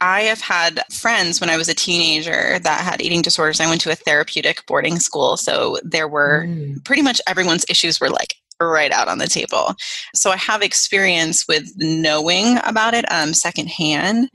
I 0.00 0.22
have 0.22 0.40
had 0.40 0.82
friends 0.92 1.40
when 1.40 1.48
I 1.48 1.56
was 1.56 1.68
a 1.68 1.74
teenager 1.74 2.58
that 2.58 2.80
had 2.80 3.00
eating 3.00 3.22
disorders. 3.22 3.60
I 3.60 3.68
went 3.68 3.80
to 3.82 3.92
a 3.92 3.94
therapeutic 3.94 4.66
boarding 4.66 4.98
school, 4.98 5.36
so 5.36 5.78
there 5.82 6.08
were 6.08 6.44
mm. 6.46 6.84
pretty 6.84 7.02
much 7.02 7.20
everyone's 7.26 7.64
issues 7.68 7.98
were 7.98 8.10
like 8.10 8.34
right 8.60 8.92
out 8.92 9.08
on 9.08 9.18
the 9.18 9.26
table. 9.26 9.74
So 10.14 10.30
I 10.30 10.36
have 10.36 10.62
experience 10.62 11.46
with 11.48 11.72
knowing 11.76 12.58
about 12.64 12.94
it 12.94 13.10
um, 13.10 13.32
secondhand. 13.32 14.28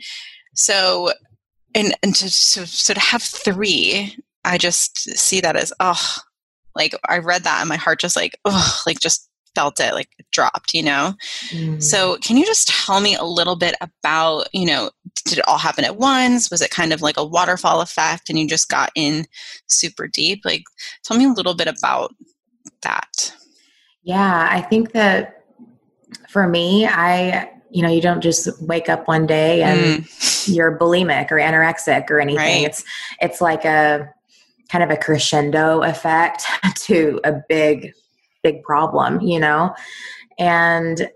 So, 0.55 1.11
and 1.75 1.95
and 2.03 2.15
to, 2.15 2.25
to 2.25 2.67
so 2.67 2.93
to 2.93 2.99
have 2.99 3.23
three, 3.23 4.15
I 4.43 4.57
just 4.57 4.97
see 5.17 5.41
that 5.41 5.55
as 5.55 5.73
oh, 5.79 6.15
like 6.75 6.95
I 7.07 7.19
read 7.19 7.43
that 7.43 7.59
and 7.59 7.69
my 7.69 7.77
heart 7.77 7.99
just 7.99 8.15
like 8.15 8.37
oh, 8.45 8.81
like 8.85 8.99
just 8.99 9.29
felt 9.53 9.81
it 9.81 9.93
like 9.93 10.07
dropped 10.31 10.73
you 10.73 10.81
know? 10.81 11.13
Mm. 11.49 11.83
so 11.83 12.15
can 12.21 12.37
you 12.37 12.45
just 12.45 12.69
tell 12.69 13.01
me 13.01 13.15
a 13.15 13.25
little 13.25 13.57
bit 13.57 13.75
about 13.81 14.47
you 14.53 14.65
know 14.65 14.89
did 15.25 15.39
it 15.39 15.47
all 15.47 15.57
happen 15.57 15.83
at 15.83 15.97
once? 15.97 16.49
Was 16.49 16.61
it 16.61 16.71
kind 16.71 16.93
of 16.93 17.01
like 17.01 17.17
a 17.17 17.25
waterfall 17.25 17.81
effect 17.81 18.29
and 18.29 18.39
you 18.39 18.47
just 18.47 18.69
got 18.69 18.91
in 18.95 19.25
super 19.67 20.07
deep? 20.07 20.41
Like 20.45 20.63
tell 21.03 21.17
me 21.17 21.25
a 21.25 21.33
little 21.33 21.53
bit 21.53 21.67
about 21.67 22.13
that. 22.83 23.35
Yeah 24.03 24.47
i 24.49 24.61
think 24.61 24.93
that 24.93 25.43
for 26.27 26.47
me 26.47 26.87
i 26.87 27.50
you 27.71 27.81
know 27.81 27.89
you 27.89 28.01
don't 28.01 28.21
just 28.21 28.61
wake 28.61 28.89
up 28.89 29.07
one 29.07 29.25
day 29.25 29.63
and 29.63 30.03
mm. 30.03 30.53
you're 30.53 30.77
bulimic 30.77 31.31
or 31.31 31.37
anorexic 31.37 32.09
or 32.09 32.19
anything 32.19 32.63
right. 32.63 32.65
it's 32.65 32.83
it's 33.21 33.41
like 33.41 33.65
a 33.65 34.09
kind 34.69 34.83
of 34.83 34.89
a 34.89 34.97
crescendo 34.97 35.81
effect 35.81 36.45
to 36.75 37.19
a 37.23 37.33
big 37.49 37.93
big 38.43 38.61
problem 38.63 39.21
you 39.21 39.39
know 39.39 39.73
and 40.37 41.09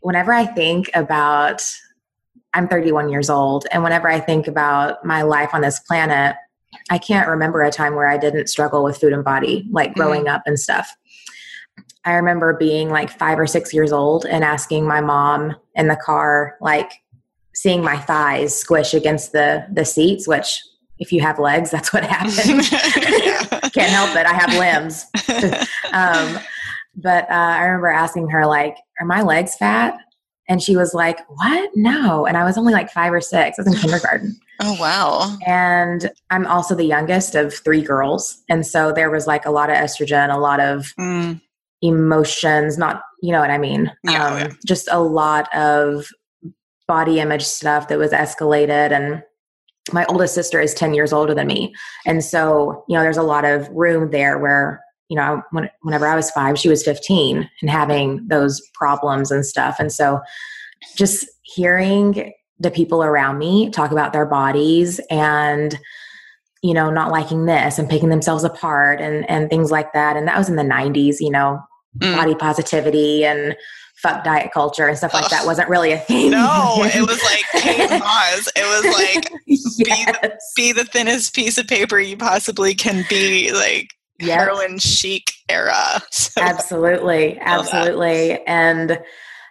whenever 0.00 0.32
i 0.32 0.44
think 0.46 0.90
about 0.94 1.62
i'm 2.54 2.68
31 2.68 3.08
years 3.08 3.28
old 3.30 3.66
and 3.72 3.82
whenever 3.82 4.08
i 4.08 4.18
think 4.18 4.46
about 4.46 5.04
my 5.04 5.22
life 5.22 5.50
on 5.52 5.60
this 5.60 5.80
planet 5.80 6.36
i 6.90 6.98
can't 6.98 7.28
remember 7.28 7.62
a 7.62 7.70
time 7.70 7.94
where 7.94 8.08
i 8.08 8.16
didn't 8.16 8.48
struggle 8.48 8.82
with 8.82 8.98
food 8.98 9.12
and 9.12 9.24
body 9.24 9.66
like 9.70 9.94
growing 9.94 10.24
mm. 10.24 10.34
up 10.34 10.42
and 10.46 10.58
stuff 10.58 10.96
I 12.04 12.12
remember 12.12 12.54
being 12.54 12.88
like 12.88 13.10
five 13.10 13.38
or 13.38 13.46
six 13.46 13.74
years 13.74 13.92
old 13.92 14.24
and 14.24 14.42
asking 14.42 14.86
my 14.86 15.02
mom 15.02 15.54
in 15.78 15.88
the 15.88 15.96
car, 15.96 16.56
like 16.60 16.92
seeing 17.54 17.82
my 17.82 17.96
thighs 17.96 18.54
squish 18.54 18.92
against 18.92 19.32
the 19.32 19.66
the 19.72 19.84
seats, 19.84 20.28
which 20.28 20.62
if 20.98 21.12
you 21.12 21.20
have 21.22 21.38
legs, 21.38 21.70
that's 21.74 21.92
what 21.92 22.04
happens. 22.04 22.68
Can't 23.72 23.90
help 23.92 24.16
it. 24.16 24.26
I 24.26 24.34
have 24.34 24.54
limbs. 24.58 25.06
um, 25.92 26.42
but 26.96 27.24
uh, 27.30 27.34
I 27.34 27.64
remember 27.64 27.88
asking 27.88 28.28
her, 28.30 28.44
like, 28.46 28.76
are 29.00 29.06
my 29.06 29.22
legs 29.22 29.54
fat? 29.54 29.96
And 30.48 30.62
she 30.62 30.76
was 30.76 30.94
like, 30.94 31.20
What? 31.28 31.70
No. 31.74 32.26
And 32.26 32.36
I 32.36 32.44
was 32.44 32.58
only 32.58 32.72
like 32.72 32.90
five 32.90 33.12
or 33.12 33.20
six. 33.20 33.58
I 33.58 33.62
was 33.62 33.74
in 33.74 33.80
kindergarten. 33.80 34.38
Oh, 34.60 34.76
wow. 34.80 35.36
And 35.46 36.10
I'm 36.30 36.46
also 36.46 36.74
the 36.74 36.84
youngest 36.84 37.34
of 37.36 37.54
three 37.54 37.82
girls. 37.82 38.42
And 38.48 38.66
so 38.66 38.90
there 38.90 39.10
was 39.10 39.26
like 39.26 39.46
a 39.46 39.50
lot 39.50 39.70
of 39.70 39.76
estrogen, 39.76 40.34
a 40.34 40.38
lot 40.38 40.60
of 40.60 40.92
mm 40.98 41.40
emotions, 41.80 42.76
not, 42.76 43.02
you 43.22 43.32
know 43.32 43.40
what 43.40 43.50
I 43.50 43.58
mean? 43.58 43.92
Yeah, 44.04 44.26
um, 44.26 44.38
yeah. 44.38 44.48
Just 44.66 44.88
a 44.90 45.00
lot 45.00 45.54
of 45.54 46.06
body 46.86 47.20
image 47.20 47.44
stuff 47.44 47.88
that 47.88 47.98
was 47.98 48.12
escalated. 48.12 48.92
And 48.92 49.22
my 49.92 50.04
oldest 50.06 50.34
sister 50.34 50.60
is 50.60 50.74
10 50.74 50.94
years 50.94 51.12
older 51.12 51.34
than 51.34 51.46
me. 51.46 51.74
And 52.06 52.24
so, 52.24 52.84
you 52.88 52.96
know, 52.96 53.02
there's 53.02 53.16
a 53.16 53.22
lot 53.22 53.44
of 53.44 53.68
room 53.68 54.10
there 54.10 54.38
where, 54.38 54.82
you 55.08 55.16
know, 55.16 55.42
when, 55.50 55.70
whenever 55.82 56.06
I 56.06 56.16
was 56.16 56.30
five, 56.30 56.58
she 56.58 56.68
was 56.68 56.84
15 56.84 57.48
and 57.60 57.70
having 57.70 58.26
those 58.28 58.60
problems 58.74 59.30
and 59.30 59.44
stuff. 59.44 59.76
And 59.78 59.92
so 59.92 60.20
just 60.96 61.26
hearing 61.42 62.32
the 62.60 62.70
people 62.70 63.02
around 63.02 63.38
me 63.38 63.70
talk 63.70 63.90
about 63.90 64.12
their 64.12 64.26
bodies 64.26 65.00
and 65.10 65.78
you 66.62 66.74
know 66.74 66.90
not 66.90 67.12
liking 67.12 67.46
this 67.46 67.78
and 67.78 67.88
picking 67.88 68.08
themselves 68.08 68.42
apart 68.42 69.00
and 69.00 69.28
and 69.30 69.48
things 69.48 69.70
like 69.70 69.92
that 69.92 70.16
and 70.16 70.26
that 70.26 70.36
was 70.36 70.48
in 70.48 70.56
the 70.56 70.62
90s 70.62 71.16
you 71.20 71.30
know 71.30 71.60
mm. 71.96 72.16
body 72.16 72.34
positivity 72.34 73.24
and 73.24 73.56
fuck 74.02 74.22
diet 74.22 74.50
culture 74.52 74.86
and 74.86 74.96
stuff 74.96 75.12
like 75.12 75.24
Ugh. 75.24 75.30
that 75.30 75.46
wasn't 75.46 75.68
really 75.68 75.92
a 75.92 75.98
thing. 75.98 76.30
No, 76.30 76.76
it 76.78 77.00
was 77.00 77.22
like 77.22 78.00
pause. 78.00 78.48
It 78.56 78.84
was 78.84 78.96
like 78.96 79.32
yes. 79.46 79.76
be, 79.76 80.04
the, 80.04 80.38
be 80.56 80.72
the 80.72 80.84
thinnest 80.84 81.34
piece 81.34 81.58
of 81.58 81.66
paper 81.66 81.98
you 81.98 82.16
possibly 82.16 82.74
can 82.74 83.04
be, 83.08 83.52
like 83.52 83.90
yep. 84.20 84.40
heroin 84.40 84.78
chic 84.78 85.32
era. 85.48 86.02
So 86.10 86.40
absolutely, 86.40 87.38
absolutely, 87.40 88.28
that. 88.28 88.48
and 88.48 88.98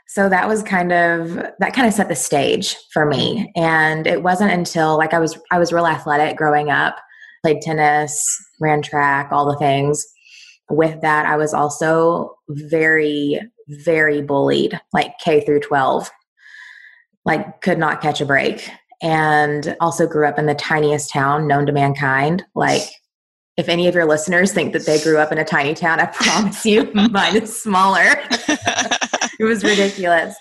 so 0.08 0.30
that 0.30 0.48
was 0.48 0.64
kind 0.64 0.94
of 0.94 1.36
that 1.60 1.74
kind 1.74 1.88
of 1.88 1.94
set 1.94 2.08
the 2.08 2.16
stage 2.16 2.76
for 2.94 3.06
me 3.06 3.52
and 3.56 4.08
it 4.08 4.24
wasn't 4.24 4.52
until 4.52 4.98
like 4.98 5.14
i 5.14 5.20
was 5.20 5.38
i 5.52 5.60
was 5.60 5.74
real 5.74 5.86
athletic 5.86 6.38
growing 6.38 6.72
up 6.72 6.96
played 7.44 7.62
tennis 7.62 8.18
ran 8.60 8.82
track 8.82 9.30
all 9.32 9.46
the 9.46 9.58
things 9.58 10.04
with 10.70 11.02
that 11.02 11.26
i 11.26 11.36
was 11.36 11.54
also 11.54 12.36
very 12.50 13.40
very 13.68 14.22
bullied 14.22 14.80
like 14.94 15.14
k 15.20 15.42
through 15.42 15.60
12 15.60 16.10
like 17.26 17.62
could 17.62 17.78
not 17.78 18.02
catch 18.02 18.22
a 18.22 18.26
break 18.26 18.70
and 19.02 19.76
also 19.80 20.08
grew 20.08 20.28
up 20.28 20.40
in 20.40 20.46
the 20.46 20.56
tiniest 20.56 21.12
town 21.12 21.48
known 21.48 21.66
to 21.66 21.72
mankind 21.72 22.44
like 22.56 22.84
if 23.58 23.70
any 23.70 23.88
of 23.88 23.96
your 23.96 24.06
listeners 24.06 24.54
think 24.54 24.74
that 24.74 24.86
they 24.86 25.02
grew 25.02 25.18
up 25.18 25.32
in 25.32 25.38
a 25.38 25.46
tiny 25.46 25.74
town 25.74 26.00
i 26.00 26.06
promise 26.14 26.66
you 26.66 26.92
mine 26.94 27.36
is 27.36 27.62
smaller 27.62 28.16
it 29.40 29.44
was 29.44 29.64
ridiculous. 29.64 30.36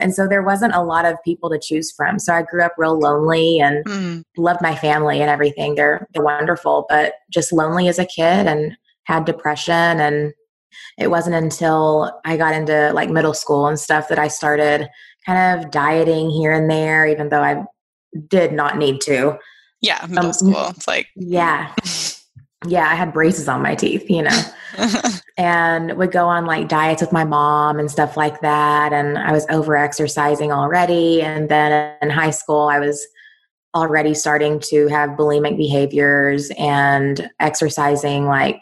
And 0.00 0.14
so 0.14 0.26
there 0.26 0.42
wasn't 0.42 0.74
a 0.74 0.82
lot 0.82 1.04
of 1.04 1.16
people 1.24 1.48
to 1.50 1.60
choose 1.60 1.92
from. 1.92 2.18
So 2.18 2.34
I 2.34 2.42
grew 2.42 2.62
up 2.62 2.74
real 2.76 2.98
lonely 2.98 3.60
and 3.60 3.84
mm. 3.84 4.24
loved 4.36 4.60
my 4.60 4.74
family 4.74 5.20
and 5.20 5.30
everything. 5.30 5.74
They're 5.74 6.08
they're 6.12 6.24
wonderful, 6.24 6.86
but 6.88 7.14
just 7.30 7.52
lonely 7.52 7.88
as 7.88 7.98
a 7.98 8.06
kid 8.06 8.46
and 8.46 8.76
had 9.04 9.24
depression 9.24 10.00
and 10.00 10.32
it 10.98 11.08
wasn't 11.08 11.36
until 11.36 12.20
I 12.24 12.36
got 12.36 12.54
into 12.54 12.92
like 12.92 13.10
middle 13.10 13.34
school 13.34 13.66
and 13.66 13.78
stuff 13.78 14.08
that 14.08 14.18
I 14.18 14.28
started 14.28 14.88
kind 15.26 15.60
of 15.60 15.70
dieting 15.70 16.30
here 16.30 16.52
and 16.52 16.70
there, 16.70 17.06
even 17.06 17.28
though 17.28 17.42
I 17.42 17.64
did 18.28 18.52
not 18.52 18.78
need 18.78 19.00
to. 19.02 19.38
Yeah, 19.80 20.04
middle 20.08 20.26
um, 20.26 20.32
school. 20.32 20.68
It's 20.68 20.86
like 20.86 21.08
yeah. 21.16 21.74
yeah, 22.66 22.88
I 22.88 22.94
had 22.94 23.12
braces 23.12 23.48
on 23.48 23.62
my 23.62 23.74
teeth, 23.74 24.08
you 24.08 24.22
know, 24.22 24.42
and 25.36 25.96
would 25.96 26.12
go 26.12 26.26
on 26.26 26.46
like 26.46 26.68
diets 26.68 27.02
with 27.02 27.12
my 27.12 27.24
mom 27.24 27.78
and 27.78 27.90
stuff 27.90 28.16
like 28.16 28.40
that. 28.42 28.92
And 28.92 29.18
I 29.18 29.32
was 29.32 29.46
over 29.50 29.76
exercising 29.76 30.52
already. 30.52 31.22
And 31.22 31.48
then 31.48 31.96
in 32.00 32.10
high 32.10 32.30
school, 32.30 32.68
I 32.68 32.78
was 32.78 33.04
already 33.74 34.14
starting 34.14 34.60
to 34.60 34.86
have 34.88 35.10
bulimic 35.10 35.56
behaviors 35.56 36.50
and 36.58 37.28
exercising 37.40 38.26
like 38.26 38.60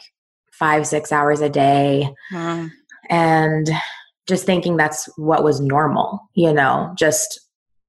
five, 0.61 0.87
six 0.87 1.11
hours 1.11 1.40
a 1.40 1.49
day. 1.49 2.09
Wow. 2.31 2.69
And 3.09 3.69
just 4.29 4.47
thinking 4.47 4.76
that's 4.76 5.09
what 5.17 5.43
was 5.43 5.61
normal, 5.61 6.21
you 6.35 6.52
know, 6.52 6.95
just 6.97 7.40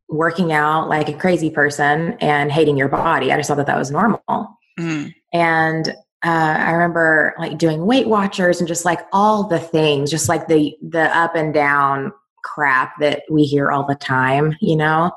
working 0.09 0.51
out 0.51 0.89
like 0.89 1.07
a 1.07 1.13
crazy 1.13 1.51
person 1.51 2.17
and 2.19 2.51
hating 2.51 2.77
your 2.77 2.89
body. 2.89 3.31
I 3.31 3.37
just 3.37 3.47
thought 3.47 3.57
that 3.57 3.67
that 3.67 3.77
was 3.77 3.91
normal. 3.91 4.57
Mm. 4.79 5.13
And 5.31 5.89
uh, 6.23 6.55
I 6.57 6.71
remember 6.71 7.35
like 7.37 7.57
doing 7.57 7.85
Weight 7.85 8.07
Watchers 8.07 8.59
and 8.59 8.67
just 8.67 8.85
like 8.85 9.01
all 9.11 9.43
the 9.43 9.59
things, 9.59 10.09
just 10.09 10.29
like 10.29 10.47
the 10.47 10.75
the 10.81 11.15
up 11.15 11.35
and 11.35 11.53
down 11.53 12.11
crap 12.43 12.99
that 12.99 13.23
we 13.29 13.43
hear 13.43 13.71
all 13.71 13.85
the 13.85 13.95
time, 13.95 14.55
you 14.61 14.75
know, 14.75 15.11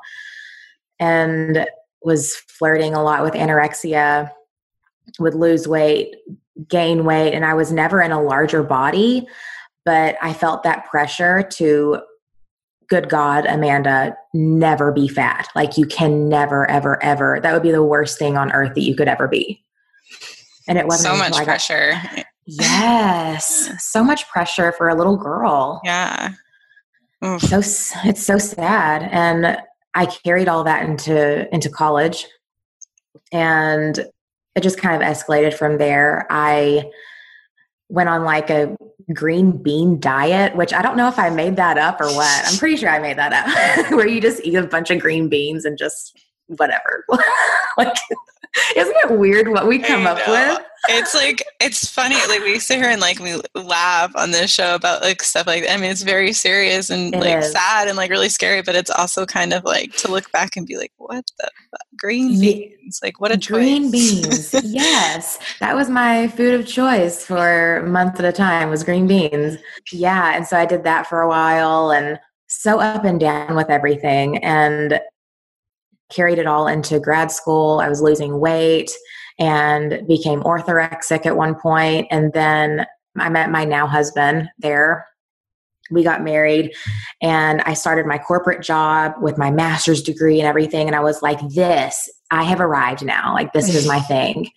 and 0.99 1.67
was 2.01 2.35
flirting 2.35 2.93
a 2.93 3.03
lot 3.03 3.23
with 3.23 3.33
anorexia, 3.33 4.31
would 5.19 5.35
lose 5.35 5.67
weight, 5.67 6.15
gain 6.69 7.05
weight, 7.05 7.33
and 7.33 7.45
I 7.45 7.53
was 7.53 7.71
never 7.71 8.01
in 8.01 8.11
a 8.11 8.21
larger 8.21 8.63
body, 8.63 9.27
but 9.83 10.15
I 10.21 10.33
felt 10.33 10.63
that 10.63 10.85
pressure 10.85 11.43
to 11.53 11.99
good 12.87 13.09
God, 13.09 13.45
Amanda, 13.45 14.15
never 14.33 14.91
be 14.91 15.07
fat. 15.07 15.47
Like 15.55 15.77
you 15.77 15.85
can 15.85 16.29
never, 16.29 16.69
ever, 16.69 17.01
ever. 17.03 17.39
That 17.41 17.53
would 17.53 17.63
be 17.63 17.71
the 17.71 17.83
worst 17.83 18.19
thing 18.19 18.37
on 18.37 18.51
earth 18.51 18.75
that 18.75 18.83
you 18.83 18.95
could 18.95 19.07
ever 19.07 19.27
be. 19.27 19.63
And 20.67 20.77
it 20.77 20.85
wasn't 20.85 21.15
so 21.15 21.17
much 21.17 21.43
pressure. 21.43 21.99
Yes, 22.45 23.71
so 23.79 24.03
much 24.03 24.27
pressure 24.29 24.71
for 24.71 24.87
a 24.87 24.95
little 24.95 25.17
girl. 25.17 25.81
Yeah. 25.83 26.33
Oof. 27.23 27.41
So 27.41 27.59
it's 28.07 28.23
so 28.23 28.37
sad, 28.37 29.09
and 29.11 29.57
I 29.95 30.05
carried 30.05 30.47
all 30.47 30.63
that 30.63 30.87
into 30.87 31.51
into 31.53 31.69
college, 31.69 32.27
and 33.31 34.05
it 34.55 34.63
just 34.63 34.79
kind 34.79 35.01
of 35.01 35.07
escalated 35.07 35.53
from 35.53 35.77
there. 35.77 36.25
I 36.29 36.91
went 37.89 38.09
on 38.09 38.23
like 38.23 38.49
a 38.49 38.75
green 39.13 39.51
bean 39.61 39.99
diet, 39.99 40.55
which 40.55 40.73
I 40.73 40.81
don't 40.81 40.97
know 40.97 41.07
if 41.07 41.19
I 41.19 41.29
made 41.29 41.57
that 41.57 41.77
up 41.77 42.01
or 42.01 42.07
what. 42.07 42.43
I'm 42.45 42.57
pretty 42.57 42.77
sure 42.77 42.89
I 42.89 42.99
made 42.99 43.17
that 43.17 43.33
up, 43.33 43.91
where 43.91 44.07
you 44.07 44.21
just 44.21 44.43
eat 44.43 44.55
a 44.55 44.65
bunch 44.65 44.89
of 44.89 44.99
green 44.99 45.29
beans 45.29 45.65
and 45.65 45.77
just 45.77 46.17
whatever. 46.47 47.05
like, 47.77 47.95
isn't 48.75 48.95
it 48.95 49.17
weird 49.17 49.49
what 49.49 49.67
we 49.67 49.79
come 49.79 50.07
up 50.07 50.17
with? 50.27 50.61
It's 50.87 51.15
like 51.15 51.43
it's 51.59 51.89
funny. 51.89 52.15
Like 52.27 52.41
we 52.41 52.59
sit 52.59 52.77
here 52.77 52.89
and 52.89 53.01
like 53.01 53.19
we 53.19 53.41
laugh 53.55 54.15
on 54.15 54.31
this 54.31 54.53
show 54.53 54.75
about 54.75 55.01
like 55.01 55.23
stuff 55.23 55.47
like 55.47 55.63
that. 55.63 55.73
I 55.73 55.77
mean, 55.77 55.89
it's 55.89 56.03
very 56.03 56.31
serious 56.31 56.89
and 56.89 57.13
it 57.13 57.19
like 57.19 57.37
is. 57.37 57.51
sad 57.51 57.87
and 57.87 57.97
like 57.97 58.11
really 58.11 58.29
scary, 58.29 58.61
but 58.61 58.75
it's 58.75 58.91
also 58.91 59.25
kind 59.25 59.51
of 59.51 59.63
like 59.63 59.95
to 59.97 60.11
look 60.11 60.31
back 60.31 60.55
and 60.55 60.67
be 60.67 60.77
like, 60.77 60.91
what 60.97 61.25
the 61.39 61.49
fuck? 61.71 61.81
green 61.97 62.39
beans? 62.39 62.99
Like 63.01 63.19
what 63.19 63.31
a 63.31 63.37
green 63.37 63.91
beans. 63.91 64.53
yes, 64.63 65.39
that 65.59 65.75
was 65.75 65.89
my 65.89 66.27
food 66.29 66.53
of 66.53 66.67
choice 66.67 67.25
for 67.25 67.77
a 67.77 67.87
month 67.87 68.19
at 68.19 68.25
a 68.25 68.31
time 68.31 68.69
was 68.69 68.83
green 68.83 69.07
beans. 69.07 69.57
Yeah, 69.91 70.35
and 70.35 70.45
so 70.45 70.57
I 70.57 70.65
did 70.65 70.83
that 70.83 71.07
for 71.07 71.21
a 71.21 71.27
while 71.27 71.91
and 71.91 72.19
so 72.47 72.79
up 72.79 73.03
and 73.03 73.19
down 73.19 73.55
with 73.55 73.69
everything 73.69 74.37
and 74.43 74.99
carried 76.11 76.37
it 76.37 76.47
all 76.47 76.67
into 76.67 76.99
grad 76.99 77.31
school. 77.31 77.79
I 77.79 77.89
was 77.89 78.01
losing 78.01 78.39
weight 78.39 78.91
and 79.39 80.07
became 80.07 80.41
orthorexic 80.41 81.25
at 81.25 81.37
one 81.37 81.55
point. 81.55 82.07
and 82.11 82.31
then 82.33 82.85
I 83.17 83.29
met 83.29 83.51
my 83.51 83.65
now 83.65 83.87
husband 83.87 84.49
there. 84.59 85.07
We 85.91 86.03
got 86.03 86.23
married 86.23 86.73
and 87.21 87.61
I 87.61 87.73
started 87.75 88.05
my 88.05 88.17
corporate 88.17 88.63
job 88.63 89.13
with 89.21 89.37
my 89.37 89.51
master's 89.51 90.01
degree 90.01 90.39
and 90.39 90.47
everything. 90.47 90.87
And 90.87 90.95
I 90.95 91.01
was 91.01 91.21
like, 91.21 91.39
this, 91.49 92.09
I 92.31 92.43
have 92.43 92.59
arrived 92.59 93.05
now. 93.05 93.33
Like, 93.33 93.53
this 93.53 93.73
is 93.73 93.87
my 93.87 93.99
thing. 94.07 94.49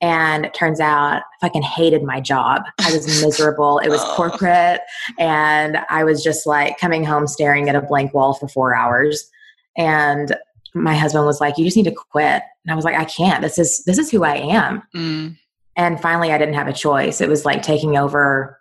And 0.00 0.46
it 0.46 0.54
turns 0.54 0.80
out 0.80 1.20
I 1.20 1.46
fucking 1.46 1.62
hated 1.62 2.02
my 2.02 2.20
job. 2.20 2.62
I 2.78 2.90
was 2.92 3.06
miserable. 3.24 3.78
It 3.78 3.90
was 3.90 4.02
corporate. 4.16 4.80
And 5.18 5.78
I 5.90 6.04
was 6.04 6.24
just 6.24 6.46
like 6.46 6.78
coming 6.78 7.04
home 7.04 7.26
staring 7.26 7.68
at 7.68 7.76
a 7.76 7.82
blank 7.82 8.14
wall 8.14 8.32
for 8.32 8.48
four 8.48 8.74
hours. 8.74 9.30
And 9.76 10.34
my 10.74 10.94
husband 10.94 11.26
was 11.26 11.40
like, 11.40 11.58
"You 11.58 11.64
just 11.64 11.76
need 11.76 11.84
to 11.84 11.94
quit," 12.10 12.42
and 12.64 12.72
I 12.72 12.74
was 12.74 12.84
like, 12.84 12.96
"I 12.96 13.04
can't. 13.04 13.42
This 13.42 13.58
is 13.58 13.82
this 13.84 13.98
is 13.98 14.10
who 14.10 14.24
I 14.24 14.36
am." 14.36 14.82
Mm. 14.94 15.36
And 15.76 16.00
finally, 16.00 16.32
I 16.32 16.38
didn't 16.38 16.54
have 16.54 16.68
a 16.68 16.72
choice. 16.72 17.20
It 17.20 17.28
was 17.28 17.44
like 17.44 17.62
taking 17.62 17.96
over 17.96 18.60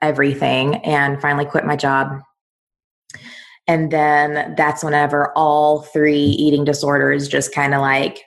everything, 0.00 0.76
and 0.76 1.20
finally 1.20 1.44
quit 1.44 1.64
my 1.64 1.76
job. 1.76 2.20
And 3.68 3.90
then 3.90 4.54
that's 4.56 4.82
whenever 4.82 5.32
all 5.36 5.82
three 5.82 6.18
eating 6.18 6.64
disorders 6.64 7.28
just 7.28 7.54
kind 7.54 7.74
of 7.74 7.80
like 7.80 8.20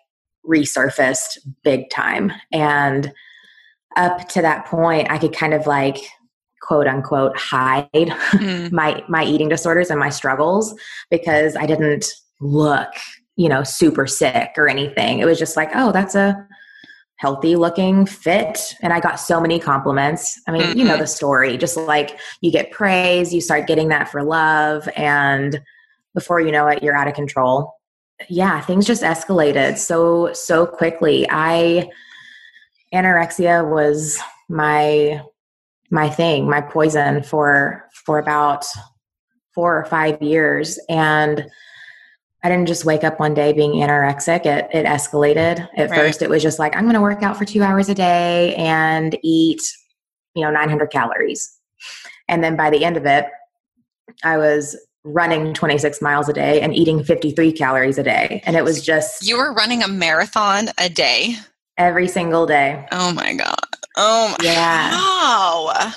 resurfaced 0.48 1.40
big 1.64 1.90
time. 1.90 2.32
And 2.52 3.12
up 3.98 4.28
to 4.30 4.42
that 4.42 4.66
point, 4.66 5.12
I 5.12 5.18
could 5.18 5.34
kind 5.34 5.54
of 5.54 5.68
like 5.68 5.98
quote 6.62 6.88
unquote 6.88 7.38
hide 7.38 7.90
mm. 7.94 8.72
my 8.72 9.04
my 9.08 9.24
eating 9.24 9.50
disorders 9.50 9.90
and 9.90 10.00
my 10.00 10.10
struggles 10.10 10.74
because 11.12 11.56
I 11.56 11.66
didn't 11.66 12.06
look, 12.40 12.90
you 13.36 13.50
know, 13.50 13.64
super 13.64 14.08
sick 14.08 14.54
or 14.58 14.68
anything. 14.68 15.20
It 15.20 15.26
was 15.26 15.40
just 15.40 15.56
like, 15.56 15.72
oh, 15.76 15.92
that's 15.92 16.16
a 16.16 16.48
healthy 17.18 17.56
looking 17.56 18.06
fit 18.06 18.76
and 18.82 18.92
i 18.92 19.00
got 19.00 19.16
so 19.16 19.40
many 19.40 19.58
compliments 19.58 20.40
i 20.48 20.52
mean 20.52 20.62
mm-hmm. 20.62 20.78
you 20.80 20.84
know 20.84 20.92
mm-hmm. 20.92 21.02
the 21.02 21.08
story 21.08 21.58
just 21.58 21.78
like 21.78 22.20
you 22.42 22.52
get 22.52 22.72
praise 22.72 23.34
you 23.34 23.40
start 23.40 23.68
getting 23.68 23.88
that 23.88 24.10
for 24.10 24.22
love 24.22 24.90
and 24.98 25.62
before 26.14 26.42
you 26.42 26.52
know 26.52 26.68
it 26.68 26.84
you're 26.84 26.96
out 26.96 27.08
of 27.08 27.14
control 27.14 27.74
yeah 28.30 28.60
things 28.62 28.86
just 28.86 29.02
escalated 29.02 29.78
so 29.78 30.32
so 30.34 30.66
quickly 30.66 31.26
i 31.30 31.90
anorexia 32.94 33.66
was 33.70 34.20
my 34.50 35.22
my 35.90 36.10
thing 36.10 36.50
my 36.50 36.60
poison 36.60 37.24
for 37.24 37.86
for 38.06 38.20
about 38.20 38.66
four 39.54 39.78
or 39.78 39.86
five 39.86 40.22
years 40.22 40.78
and 40.90 41.46
I 42.46 42.50
didn't 42.50 42.68
just 42.68 42.86
wake 42.86 43.04
up 43.04 43.20
one 43.20 43.34
day 43.34 43.54
being 43.54 43.72
anorexic. 43.72 44.46
It, 44.46 44.70
it 44.72 44.86
escalated. 44.86 45.68
At 45.78 45.90
right. 45.90 46.00
first, 46.00 46.22
it 46.22 46.30
was 46.30 46.44
just 46.44 46.60
like, 46.60 46.76
I'm 46.76 46.84
going 46.84 46.94
to 46.94 47.02
work 47.02 47.24
out 47.24 47.38
for 47.38 47.44
two 47.44 47.64
hours 47.64 47.90
a 47.90 47.96
day 47.96 48.54
and 48.54 49.18
eat, 49.24 49.64
you 50.36 50.44
know, 50.44 50.52
900 50.52 50.92
calories. 50.92 51.52
And 52.28 52.44
then 52.44 52.56
by 52.56 52.70
the 52.70 52.86
end 52.86 52.98
of 52.98 53.06
it, 53.08 53.26
I 54.24 54.38
was 54.38 54.78
running 55.04 55.56
26 55.56 56.04
miles 56.04 56.30
a 56.30 56.34
day 56.34 56.62
and 56.62 56.72
eating 56.76 57.04
53 57.04 57.52
calories 57.52 57.98
a 57.98 58.04
day. 58.04 58.44
And 58.46 58.56
it 58.56 58.64
was 58.64 58.86
just. 58.86 59.28
You 59.28 59.38
were 59.38 59.52
running 59.52 59.82
a 59.82 59.88
marathon 59.88 60.68
a 60.78 60.88
day? 60.88 61.38
Every 61.80 62.08
single 62.08 62.46
day. 62.46 62.86
Oh 62.92 63.12
my 63.12 63.34
God. 63.34 63.58
Oh 63.98 64.36
my. 64.38 64.46
Yeah. 64.46 64.92
Wow. 64.92 65.94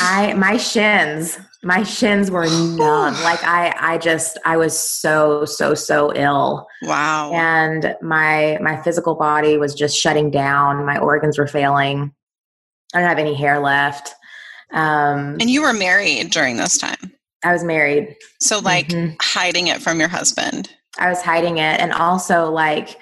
I, 0.00 0.32
my 0.34 0.58
shins 0.58 1.38
my 1.62 1.82
shins 1.82 2.30
were 2.30 2.46
numb. 2.46 3.14
Like 3.22 3.42
i 3.44 3.74
i 3.78 3.98
just 3.98 4.38
i 4.44 4.56
was 4.56 4.78
so 4.78 5.44
so 5.44 5.74
so 5.74 6.12
ill. 6.14 6.66
Wow. 6.82 7.32
And 7.32 7.96
my 8.02 8.58
my 8.60 8.80
physical 8.82 9.14
body 9.14 9.58
was 9.58 9.74
just 9.74 9.98
shutting 9.98 10.30
down. 10.30 10.86
My 10.86 10.98
organs 10.98 11.38
were 11.38 11.46
failing. 11.46 12.12
I 12.94 13.00
don't 13.00 13.08
have 13.08 13.18
any 13.18 13.34
hair 13.34 13.58
left. 13.58 14.14
Um 14.72 15.36
and 15.40 15.50
you 15.50 15.62
were 15.62 15.72
married 15.72 16.30
during 16.30 16.56
this 16.56 16.78
time? 16.78 17.12
I 17.44 17.52
was 17.52 17.64
married. 17.64 18.16
So 18.40 18.58
like 18.58 18.88
mm-hmm. 18.88 19.14
hiding 19.20 19.68
it 19.68 19.80
from 19.82 20.00
your 20.00 20.08
husband? 20.08 20.70
I 20.98 21.08
was 21.08 21.22
hiding 21.22 21.58
it. 21.58 21.80
And 21.80 21.92
also 21.92 22.50
like 22.50 22.96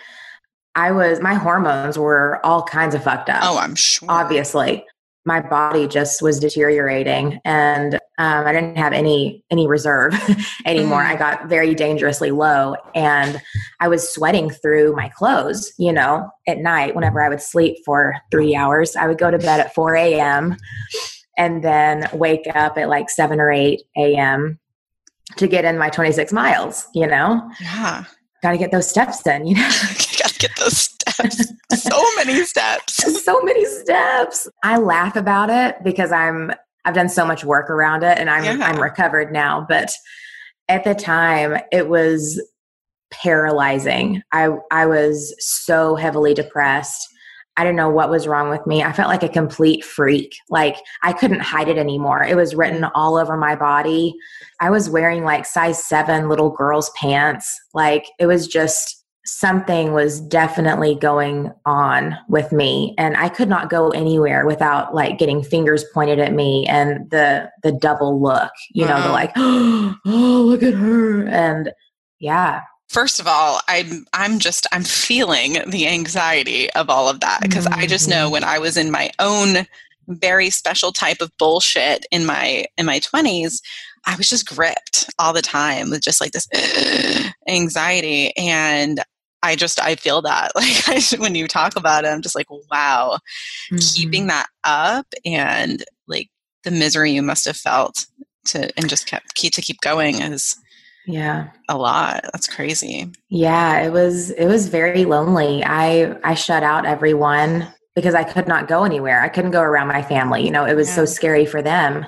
i 0.76 0.92
was 0.92 1.20
my 1.20 1.34
hormones 1.34 1.98
were 1.98 2.38
all 2.44 2.62
kinds 2.62 2.94
of 2.94 3.02
fucked 3.02 3.30
up 3.30 3.40
oh 3.42 3.58
i'm 3.58 3.74
sure. 3.74 4.08
obviously 4.10 4.84
my 5.26 5.40
body 5.40 5.88
just 5.88 6.22
was 6.22 6.38
deteriorating 6.38 7.38
and 7.44 7.96
um, 8.18 8.46
i 8.46 8.52
didn't 8.52 8.76
have 8.76 8.92
any 8.92 9.44
any 9.50 9.66
reserve 9.66 10.14
anymore. 10.64 11.02
Mm. 11.02 11.06
i 11.06 11.16
got 11.16 11.48
very 11.48 11.74
dangerously 11.74 12.30
low 12.30 12.74
and 12.94 13.42
i 13.80 13.88
was 13.88 14.10
sweating 14.10 14.48
through 14.48 14.94
my 14.94 15.08
clothes 15.10 15.72
you 15.78 15.92
know 15.92 16.30
at 16.46 16.58
night 16.58 16.94
whenever 16.94 17.22
i 17.22 17.28
would 17.28 17.42
sleep 17.42 17.76
for 17.84 18.14
three 18.30 18.54
hours. 18.54 18.96
I 18.96 19.06
would 19.06 19.18
go 19.18 19.30
to 19.30 19.38
bed 19.38 19.60
at 19.60 19.74
4 19.74 19.96
a.m 19.96 20.56
and 21.36 21.62
then 21.62 22.08
wake 22.12 22.46
up 22.54 22.78
at 22.78 22.88
like 22.88 23.10
7 23.10 23.40
or 23.40 23.50
8 23.50 23.82
a.m 23.98 24.58
to 25.36 25.48
get 25.48 25.64
in 25.64 25.76
my 25.76 25.90
26 25.90 26.32
miles 26.32 26.86
you 26.94 27.06
know? 27.06 27.42
Yeah. 27.60 28.04
Got 28.42 28.52
to 28.52 28.58
get 28.58 28.70
those 28.70 28.88
steps 28.88 29.26
in 29.26 29.46
you 29.46 29.56
know? 29.56 29.68
Got 30.18 30.30
to 30.30 30.38
get 30.38 30.56
those 30.56 30.78
steps. 30.78 31.52
So 31.74 32.02
many 32.16 32.44
steps. 32.44 32.96
so 33.24 33.42
many 33.42 33.64
steps. 33.64 34.48
I 34.62 34.78
laugh 34.78 35.16
about 35.16 35.50
it 35.50 35.82
because 35.82 36.12
I'm 36.12 36.52
I've 36.84 36.94
done 36.94 37.08
so 37.08 37.26
much 37.26 37.44
work 37.44 37.68
around 37.68 38.04
it 38.04 38.18
and 38.18 38.30
I'm 38.30 38.44
yeah. 38.44 38.66
I'm 38.66 38.80
recovered 38.80 39.32
now, 39.32 39.66
but 39.68 39.90
at 40.68 40.84
the 40.84 40.94
time 40.94 41.60
it 41.72 41.88
was 41.88 42.40
paralyzing. 43.10 44.22
I 44.32 44.50
I 44.70 44.86
was 44.86 45.34
so 45.38 45.96
heavily 45.96 46.34
depressed. 46.34 47.08
I 47.58 47.64
didn't 47.64 47.76
know 47.76 47.88
what 47.88 48.10
was 48.10 48.26
wrong 48.26 48.50
with 48.50 48.66
me. 48.66 48.82
I 48.82 48.92
felt 48.92 49.08
like 49.08 49.22
a 49.22 49.30
complete 49.30 49.82
freak. 49.82 50.36
Like 50.50 50.76
I 51.02 51.12
couldn't 51.14 51.40
hide 51.40 51.68
it 51.68 51.78
anymore. 51.78 52.22
It 52.22 52.36
was 52.36 52.54
written 52.54 52.82
mm. 52.82 52.90
all 52.94 53.16
over 53.16 53.36
my 53.36 53.56
body. 53.56 54.14
I 54.60 54.70
was 54.70 54.90
wearing 54.90 55.24
like 55.24 55.46
size 55.46 55.82
7 55.82 56.28
little 56.28 56.50
girls 56.50 56.90
pants. 56.90 57.58
Like 57.72 58.04
it 58.18 58.26
was 58.26 58.46
just 58.46 59.05
something 59.26 59.92
was 59.92 60.20
definitely 60.20 60.94
going 60.94 61.52
on 61.64 62.16
with 62.28 62.52
me 62.52 62.94
and 62.96 63.16
i 63.16 63.28
could 63.28 63.48
not 63.48 63.68
go 63.68 63.90
anywhere 63.90 64.46
without 64.46 64.94
like 64.94 65.18
getting 65.18 65.42
fingers 65.42 65.84
pointed 65.92 66.18
at 66.18 66.32
me 66.32 66.66
and 66.68 67.10
the 67.10 67.50
the 67.62 67.72
double 67.72 68.20
look 68.20 68.52
you 68.70 68.84
know 68.86 69.02
the 69.02 69.08
like 69.08 69.32
oh 69.36 70.44
look 70.46 70.62
at 70.62 70.74
her 70.74 71.26
and 71.28 71.72
yeah 72.20 72.62
first 72.88 73.20
of 73.20 73.26
all, 73.26 73.60
I'm 73.68 74.06
I'm 74.12 74.38
just 74.38 74.66
I'm 74.72 74.84
feeling 74.84 75.58
the 75.66 75.88
anxiety 75.88 76.70
of 76.72 76.90
all 76.90 77.08
of 77.08 77.20
that 77.20 77.40
because 77.42 77.66
mm-hmm. 77.66 77.80
I 77.80 77.86
just 77.86 78.08
know 78.08 78.24
mm-hmm. 78.24 78.32
when 78.32 78.44
I 78.44 78.58
was 78.58 78.76
in 78.76 78.90
my 78.90 79.10
own 79.18 79.66
very 80.08 80.50
special 80.50 80.92
type 80.92 81.20
of 81.20 81.32
bullshit 81.38 82.06
in 82.10 82.26
my 82.26 82.66
in 82.76 82.86
my 82.86 83.00
20s, 83.00 83.60
I 84.06 84.16
was 84.16 84.28
just 84.28 84.48
gripped 84.48 85.10
all 85.18 85.32
the 85.32 85.42
time 85.42 85.90
with 85.90 86.02
just 86.02 86.20
like 86.20 86.32
this 86.32 86.48
anxiety 87.48 88.36
and 88.36 89.02
I 89.46 89.54
just 89.54 89.80
I 89.80 89.94
feel 89.94 90.22
that 90.22 90.52
like 90.56 90.88
I, 90.88 91.00
when 91.18 91.34
you 91.34 91.46
talk 91.46 91.76
about 91.76 92.04
it 92.04 92.08
I'm 92.08 92.22
just 92.22 92.34
like 92.34 92.50
wow. 92.50 93.18
Mm-hmm. 93.70 93.76
keeping 93.78 94.26
that 94.26 94.46
up 94.64 95.06
and 95.24 95.84
like 96.06 96.28
the 96.64 96.70
misery 96.70 97.12
you 97.12 97.22
must 97.22 97.44
have 97.44 97.56
felt 97.56 98.06
to 98.46 98.70
and 98.76 98.88
just 98.88 99.06
kept 99.06 99.34
keep 99.34 99.52
to 99.54 99.62
keep 99.62 99.80
going 99.80 100.20
is 100.20 100.56
yeah. 101.08 101.50
a 101.68 101.78
lot. 101.78 102.22
That's 102.32 102.48
crazy. 102.48 103.10
Yeah 103.28 103.80
it 103.80 103.92
was 103.92 104.30
it 104.30 104.46
was 104.46 104.68
very 104.68 105.04
lonely. 105.04 105.62
I 105.64 106.16
i 106.24 106.34
shut 106.34 106.62
out 106.62 106.84
everyone 106.84 107.72
because 107.94 108.14
i 108.14 108.24
could 108.24 108.48
not 108.48 108.68
go 108.68 108.84
anywhere. 108.84 109.22
I 109.22 109.28
couldn't 109.28 109.52
go 109.52 109.62
around 109.62 109.88
my 109.88 110.02
family. 110.02 110.44
You 110.44 110.50
know 110.50 110.64
it 110.64 110.74
was 110.74 110.88
yeah. 110.88 110.96
so 110.96 111.04
scary 111.04 111.46
for 111.46 111.62
them. 111.62 112.04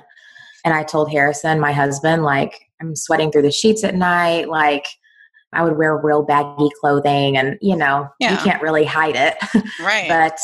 And 0.64 0.74
i 0.74 0.83
told 0.83 1.11
harrison 1.11 1.61
my 1.61 1.72
husband 1.72 2.24
like 2.24 2.53
i'm 2.81 2.96
sweating 2.96 3.31
through 3.31 3.42
the 3.42 3.53
sheets 3.53 3.85
at 3.85 3.94
night 3.94 4.48
like 4.48 4.87
I 5.52 5.64
would 5.64 5.78
wear 5.78 5.96
real 5.96 6.22
baggy 6.22 6.68
clothing 6.80 7.37
and 7.37 7.58
you 7.61 7.76
know, 7.76 8.08
yeah. 8.20 8.32
you 8.32 8.37
can't 8.38 8.62
really 8.62 8.84
hide 8.84 9.16
it. 9.16 9.37
Right. 9.80 10.08
but 10.08 10.38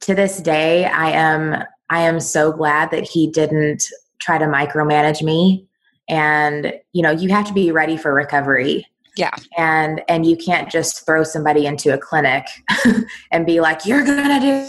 to 0.00 0.14
this 0.14 0.40
day 0.40 0.86
I 0.86 1.10
am 1.10 1.62
I 1.90 2.00
am 2.00 2.20
so 2.20 2.52
glad 2.52 2.90
that 2.90 3.04
he 3.04 3.30
didn't 3.30 3.84
try 4.18 4.38
to 4.38 4.46
micromanage 4.46 5.22
me 5.22 5.66
and 6.08 6.72
you 6.92 7.02
know 7.02 7.10
you 7.10 7.28
have 7.28 7.46
to 7.46 7.52
be 7.52 7.70
ready 7.70 7.96
for 7.96 8.12
recovery 8.14 8.86
yeah 9.18 9.34
and 9.56 10.00
and 10.08 10.24
you 10.24 10.36
can't 10.36 10.70
just 10.70 11.04
throw 11.04 11.24
somebody 11.24 11.66
into 11.66 11.92
a 11.92 11.98
clinic 11.98 12.46
and 13.32 13.44
be 13.44 13.60
like 13.60 13.84
you're 13.84 14.04
gonna 14.04 14.38
do 14.38 14.68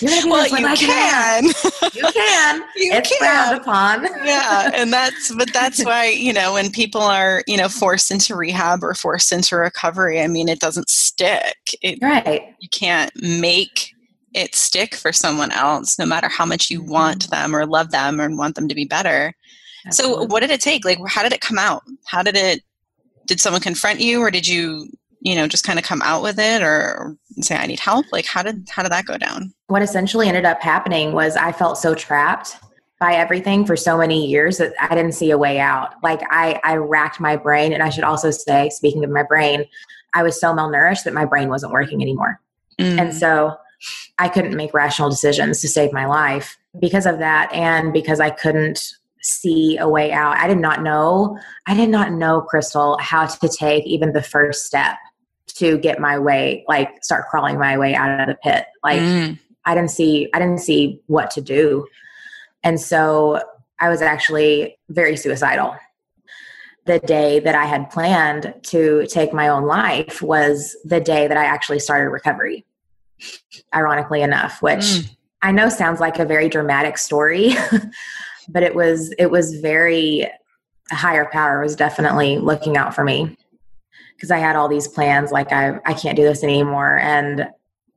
you're 0.00 0.10
gonna 0.10 0.22
do 0.22 0.30
well, 0.30 0.42
this 0.42 0.80
you 0.80 0.86
can 0.88 1.44
you 1.94 2.12
can 2.12 2.60
you 2.76 2.92
it's 2.92 3.10
can. 3.10 3.18
frowned 3.18 3.60
upon 3.60 4.04
yeah 4.26 4.70
and 4.74 4.90
that's 4.90 5.34
but 5.34 5.52
that's 5.52 5.84
why 5.84 6.08
you 6.08 6.32
know 6.32 6.54
when 6.54 6.70
people 6.70 7.02
are 7.02 7.42
you 7.46 7.58
know 7.58 7.68
forced 7.68 8.10
into 8.10 8.34
rehab 8.34 8.82
or 8.82 8.94
forced 8.94 9.32
into 9.32 9.54
recovery 9.54 10.20
i 10.20 10.26
mean 10.26 10.48
it 10.48 10.60
doesn't 10.60 10.88
stick 10.88 11.54
it, 11.82 11.98
right 12.00 12.54
you 12.60 12.68
can't 12.70 13.12
make 13.16 13.92
it 14.34 14.54
stick 14.54 14.94
for 14.94 15.12
someone 15.12 15.52
else 15.52 15.98
no 15.98 16.06
matter 16.06 16.28
how 16.28 16.46
much 16.46 16.70
you 16.70 16.82
want 16.82 17.24
mm-hmm. 17.24 17.42
them 17.42 17.54
or 17.54 17.66
love 17.66 17.90
them 17.90 18.18
or 18.18 18.34
want 18.34 18.54
them 18.54 18.66
to 18.66 18.74
be 18.74 18.86
better 18.86 19.34
Absolutely. 19.86 20.26
So 20.26 20.26
what 20.26 20.40
did 20.40 20.50
it 20.50 20.60
take? 20.60 20.84
Like 20.84 20.98
how 21.06 21.22
did 21.22 21.32
it 21.32 21.40
come 21.40 21.56
out? 21.56 21.82
How 22.04 22.22
did 22.22 22.36
it 22.36 22.62
did 23.28 23.40
someone 23.40 23.60
confront 23.60 24.00
you 24.00 24.20
or 24.20 24.30
did 24.30 24.48
you, 24.48 24.88
you 25.20 25.36
know, 25.36 25.46
just 25.46 25.64
kind 25.64 25.78
of 25.78 25.84
come 25.84 26.02
out 26.02 26.22
with 26.22 26.38
it 26.38 26.62
or 26.62 27.16
say 27.40 27.56
I 27.56 27.66
need 27.66 27.78
help? 27.78 28.06
Like 28.10 28.26
how 28.26 28.42
did 28.42 28.68
how 28.68 28.82
did 28.82 28.90
that 28.90 29.04
go 29.04 29.16
down? 29.16 29.54
What 29.68 29.82
essentially 29.82 30.26
ended 30.26 30.44
up 30.44 30.60
happening 30.60 31.12
was 31.12 31.36
I 31.36 31.52
felt 31.52 31.78
so 31.78 31.94
trapped 31.94 32.56
by 32.98 33.14
everything 33.14 33.64
for 33.64 33.76
so 33.76 33.96
many 33.96 34.26
years 34.26 34.58
that 34.58 34.72
I 34.80 34.94
didn't 34.94 35.12
see 35.12 35.30
a 35.30 35.38
way 35.38 35.60
out. 35.60 35.94
Like 36.02 36.20
I 36.30 36.60
I 36.64 36.76
racked 36.76 37.20
my 37.20 37.36
brain 37.36 37.72
and 37.72 37.82
I 37.82 37.90
should 37.90 38.04
also 38.04 38.30
say 38.30 38.70
speaking 38.70 39.04
of 39.04 39.10
my 39.10 39.22
brain, 39.22 39.64
I 40.14 40.22
was 40.22 40.40
so 40.40 40.52
malnourished 40.52 41.04
that 41.04 41.14
my 41.14 41.24
brain 41.24 41.48
wasn't 41.48 41.72
working 41.72 42.02
anymore. 42.02 42.40
Mm. 42.78 42.98
And 42.98 43.14
so 43.14 43.56
I 44.18 44.28
couldn't 44.28 44.56
make 44.56 44.74
rational 44.74 45.10
decisions 45.10 45.60
to 45.60 45.68
save 45.68 45.92
my 45.92 46.06
life 46.06 46.58
because 46.80 47.06
of 47.06 47.18
that 47.18 47.52
and 47.52 47.92
because 47.92 48.20
I 48.20 48.30
couldn't 48.30 48.94
see 49.28 49.76
a 49.76 49.88
way 49.88 50.12
out. 50.12 50.36
I 50.38 50.48
did 50.48 50.58
not 50.58 50.82
know, 50.82 51.38
I 51.66 51.74
did 51.74 51.88
not 51.90 52.12
know, 52.12 52.40
Crystal, 52.40 52.98
how 52.98 53.26
to 53.26 53.48
take 53.48 53.86
even 53.86 54.12
the 54.12 54.22
first 54.22 54.66
step 54.66 54.96
to 55.54 55.78
get 55.78 56.00
my 56.00 56.18
way, 56.18 56.64
like 56.68 57.02
start 57.02 57.26
crawling 57.28 57.58
my 57.58 57.76
way 57.78 57.94
out 57.94 58.20
of 58.20 58.28
the 58.28 58.34
pit. 58.34 58.66
Like 58.82 59.00
mm. 59.00 59.38
I 59.64 59.74
didn't 59.74 59.90
see, 59.90 60.28
I 60.32 60.38
didn't 60.38 60.58
see 60.58 61.00
what 61.06 61.30
to 61.32 61.40
do. 61.40 61.86
And 62.62 62.80
so 62.80 63.42
I 63.80 63.88
was 63.88 64.02
actually 64.02 64.78
very 64.88 65.16
suicidal. 65.16 65.76
The 66.86 66.98
day 67.00 67.38
that 67.40 67.54
I 67.54 67.66
had 67.66 67.90
planned 67.90 68.54
to 68.64 69.06
take 69.08 69.32
my 69.32 69.48
own 69.48 69.64
life 69.64 70.22
was 70.22 70.76
the 70.84 71.00
day 71.00 71.28
that 71.28 71.36
I 71.36 71.44
actually 71.44 71.80
started 71.80 72.08
recovery, 72.10 72.64
ironically 73.74 74.22
enough, 74.22 74.62
which 74.62 74.80
mm. 74.80 75.16
I 75.42 75.52
know 75.52 75.68
sounds 75.68 76.00
like 76.00 76.18
a 76.18 76.24
very 76.24 76.48
dramatic 76.48 76.98
story, 76.98 77.52
but 78.48 78.62
it 78.62 78.74
was 78.74 79.12
it 79.18 79.30
was 79.30 79.60
very 79.60 80.26
a 80.90 80.94
higher 80.94 81.28
power 81.30 81.60
was 81.60 81.76
definitely 81.76 82.38
looking 82.38 82.76
out 82.76 82.94
for 82.94 83.04
me. 83.04 83.36
Because 84.16 84.30
I 84.30 84.38
had 84.38 84.56
all 84.56 84.68
these 84.68 84.88
plans 84.88 85.30
like 85.30 85.52
I 85.52 85.78
I 85.86 85.94
can't 85.94 86.16
do 86.16 86.22
this 86.22 86.42
anymore. 86.42 86.98
And 86.98 87.48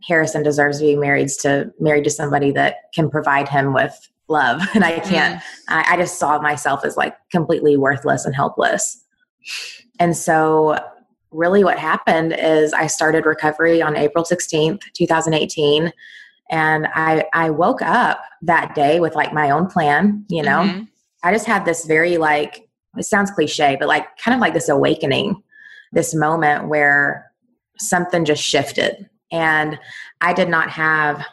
Harrison 0.08 0.44
deserves 0.44 0.80
to 0.80 0.86
be 0.86 0.96
married 0.96 1.30
to 1.42 1.72
married 1.80 2.04
to 2.04 2.10
somebody 2.10 2.52
that 2.52 2.76
can 2.94 3.10
provide 3.10 3.48
him 3.48 3.74
with 3.74 3.98
love. 4.28 4.62
And 4.76 4.84
I 4.84 5.00
can't 5.00 5.40
mm. 5.40 5.44
I, 5.70 5.94
I 5.94 5.98
just 5.98 6.20
saw 6.20 6.40
myself 6.40 6.86
as 6.86 6.98
like 6.98 7.16
completely 7.32 7.78
worthless 7.78 8.26
and 8.26 8.36
helpless. 8.36 9.04
And 10.00 10.16
so 10.16 10.78
really 11.32 11.64
what 11.64 11.80
happened 11.80 12.36
is 12.38 12.74
I 12.74 12.88
started 12.88 13.26
recovery 13.26 13.82
on 13.82 13.96
April 13.96 14.24
16th 14.24 14.82
2018 14.94 15.92
and 16.52 16.88
I, 16.94 17.26
I 17.34 17.50
woke 17.50 17.82
up 17.82 18.22
that 18.42 18.76
day 18.76 19.00
with 19.00 19.16
like 19.16 19.34
my 19.34 19.50
own 19.50 19.68
plan, 19.68 20.26
you 20.30 20.44
know. 20.44 20.60
Mm-hmm. 20.60 20.84
I 21.24 21.32
just 21.32 21.46
had 21.46 21.66
this 21.66 21.86
very 21.86 22.18
like 22.18 22.68
it 22.98 23.04
sounds 23.04 23.32
cliche, 23.32 23.78
but 23.80 23.88
like 23.88 24.06
kind 24.18 24.36
of 24.36 24.42
like 24.42 24.54
this 24.54 24.68
awakening, 24.68 25.42
this 25.94 26.14
moment 26.14 26.68
where 26.68 27.32
something 27.80 28.26
just 28.26 28.44
shifted. 28.44 29.10
And 29.32 29.80
I 30.20 30.34
did 30.34 30.50
not 30.50 30.70
have 30.70 31.26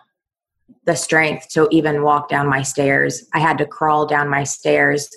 the 0.84 0.94
strength 0.94 1.48
to 1.50 1.68
even 1.72 2.02
walk 2.02 2.28
down 2.28 2.48
my 2.48 2.62
stairs. 2.62 3.24
I 3.34 3.40
had 3.40 3.58
to 3.58 3.66
crawl 3.66 4.06
down 4.06 4.28
my 4.28 4.44
stairs. 4.44 5.10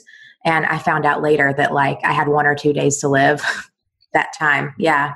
And 0.43 0.65
I 0.65 0.79
found 0.79 1.05
out 1.05 1.21
later 1.21 1.53
that 1.57 1.73
like 1.73 1.99
I 2.03 2.11
had 2.11 2.27
one 2.27 2.47
or 2.47 2.55
two 2.55 2.73
days 2.73 2.97
to 2.99 3.07
live 3.07 3.43
that 4.13 4.33
time. 4.37 4.73
Yeah. 4.79 5.13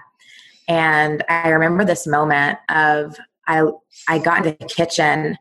And 0.67 1.23
I 1.27 1.49
remember 1.49 1.83
this 1.83 2.05
moment 2.05 2.59
of 2.69 3.17
I 3.47 3.63
I 4.07 4.19
got 4.19 4.45
into 4.45 4.57
the 4.59 4.65
kitchen 4.65 5.37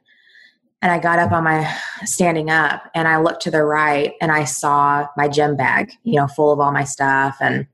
and 0.82 0.92
I 0.92 0.98
got 0.98 1.18
up 1.18 1.32
on 1.32 1.44
my 1.44 1.74
standing 2.04 2.50
up 2.50 2.90
and 2.94 3.08
I 3.08 3.18
looked 3.18 3.42
to 3.42 3.50
the 3.50 3.64
right 3.64 4.12
and 4.20 4.30
I 4.30 4.44
saw 4.44 5.06
my 5.16 5.28
gym 5.28 5.56
bag, 5.56 5.92
you 6.02 6.20
know, 6.20 6.26
full 6.26 6.52
of 6.52 6.60
all 6.60 6.72
my 6.72 6.84
stuff 6.84 7.38
and 7.40 7.66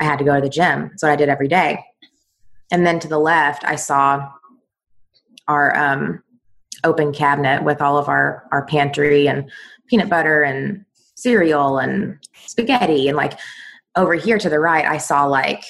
I 0.00 0.04
had 0.04 0.18
to 0.18 0.24
go 0.24 0.34
to 0.34 0.40
the 0.40 0.48
gym. 0.48 0.88
That's 0.88 1.02
what 1.02 1.12
I 1.12 1.16
did 1.16 1.28
every 1.28 1.48
day. 1.48 1.84
And 2.70 2.84
then 2.84 2.98
to 3.00 3.08
the 3.08 3.18
left, 3.18 3.64
I 3.64 3.76
saw 3.76 4.28
our 5.46 5.76
um, 5.76 6.22
open 6.82 7.12
cabinet 7.12 7.62
with 7.62 7.80
all 7.80 7.96
of 7.96 8.08
our 8.08 8.48
our 8.50 8.66
pantry 8.66 9.28
and 9.28 9.50
peanut 9.86 10.08
butter 10.08 10.42
and 10.42 10.84
cereal 11.14 11.78
and 11.78 12.18
spaghetti 12.46 13.08
and 13.08 13.16
like 13.16 13.38
over 13.96 14.14
here 14.14 14.38
to 14.38 14.50
the 14.50 14.60
right, 14.60 14.84
I 14.84 14.98
saw 14.98 15.24
like 15.24 15.64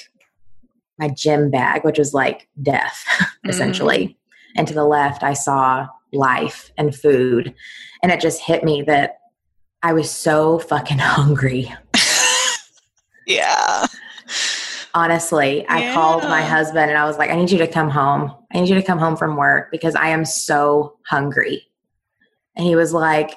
my 0.99 1.09
gym 1.09 1.49
bag, 1.49 1.83
which 1.83 1.99
was 1.99 2.13
like 2.13 2.47
death, 2.61 3.05
mm-hmm. 3.09 3.49
essentially. 3.49 4.17
And 4.55 4.67
to 4.67 4.73
the 4.73 4.85
left, 4.85 5.23
I 5.23 5.33
saw 5.33 5.87
life 6.13 6.71
and 6.77 6.95
food. 6.95 7.53
And 8.01 8.11
it 8.11 8.19
just 8.19 8.41
hit 8.41 8.63
me 8.63 8.81
that 8.83 9.19
I 9.83 9.93
was 9.93 10.09
so 10.09 10.59
fucking 10.59 10.97
hungry. 11.01 11.73
yeah. 13.25 13.85
Honestly, 14.93 15.67
I 15.67 15.79
yeah. 15.79 15.93
called 15.93 16.23
my 16.23 16.41
husband 16.41 16.89
and 16.89 16.97
I 16.97 17.05
was 17.05 17.17
like, 17.17 17.29
I 17.29 17.35
need 17.35 17.51
you 17.51 17.59
to 17.59 17.67
come 17.67 17.89
home. 17.89 18.33
I 18.51 18.59
need 18.59 18.69
you 18.69 18.75
to 18.75 18.83
come 18.83 18.97
home 18.97 19.15
from 19.15 19.35
work 19.35 19.69
because 19.71 19.95
I 19.95 20.09
am 20.09 20.25
so 20.25 20.97
hungry. 21.05 21.67
And 22.55 22.65
he 22.65 22.75
was 22.75 22.93
like, 22.93 23.35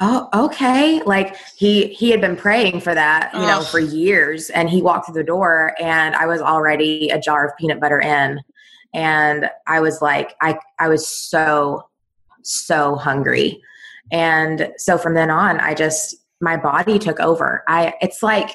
oh 0.00 0.28
okay. 0.46 1.02
Like 1.02 1.36
he 1.56 1.88
he 1.88 2.10
had 2.10 2.20
been 2.20 2.36
praying 2.36 2.80
for 2.80 2.94
that 2.94 3.32
you 3.34 3.40
know 3.40 3.62
for 3.62 3.80
years 3.80 4.50
and 4.50 4.70
he 4.70 4.82
walked 4.82 5.06
through 5.06 5.14
the 5.14 5.24
door 5.24 5.74
and 5.80 6.14
i 6.14 6.26
was 6.26 6.40
already 6.40 7.08
a 7.10 7.18
jar 7.18 7.46
of 7.46 7.56
peanut 7.56 7.80
butter 7.80 8.00
in 8.00 8.40
and 8.94 9.50
i 9.66 9.80
was 9.80 10.00
like 10.00 10.34
i 10.40 10.58
i 10.78 10.88
was 10.88 11.08
so 11.08 11.84
so 12.42 12.94
hungry. 12.94 13.60
And 14.10 14.72
so 14.78 14.96
from 14.96 15.14
then 15.14 15.30
on 15.30 15.60
i 15.60 15.74
just 15.74 16.16
my 16.40 16.56
body 16.56 16.98
took 16.98 17.20
over. 17.20 17.64
I 17.68 17.94
it's 18.00 18.22
like 18.22 18.50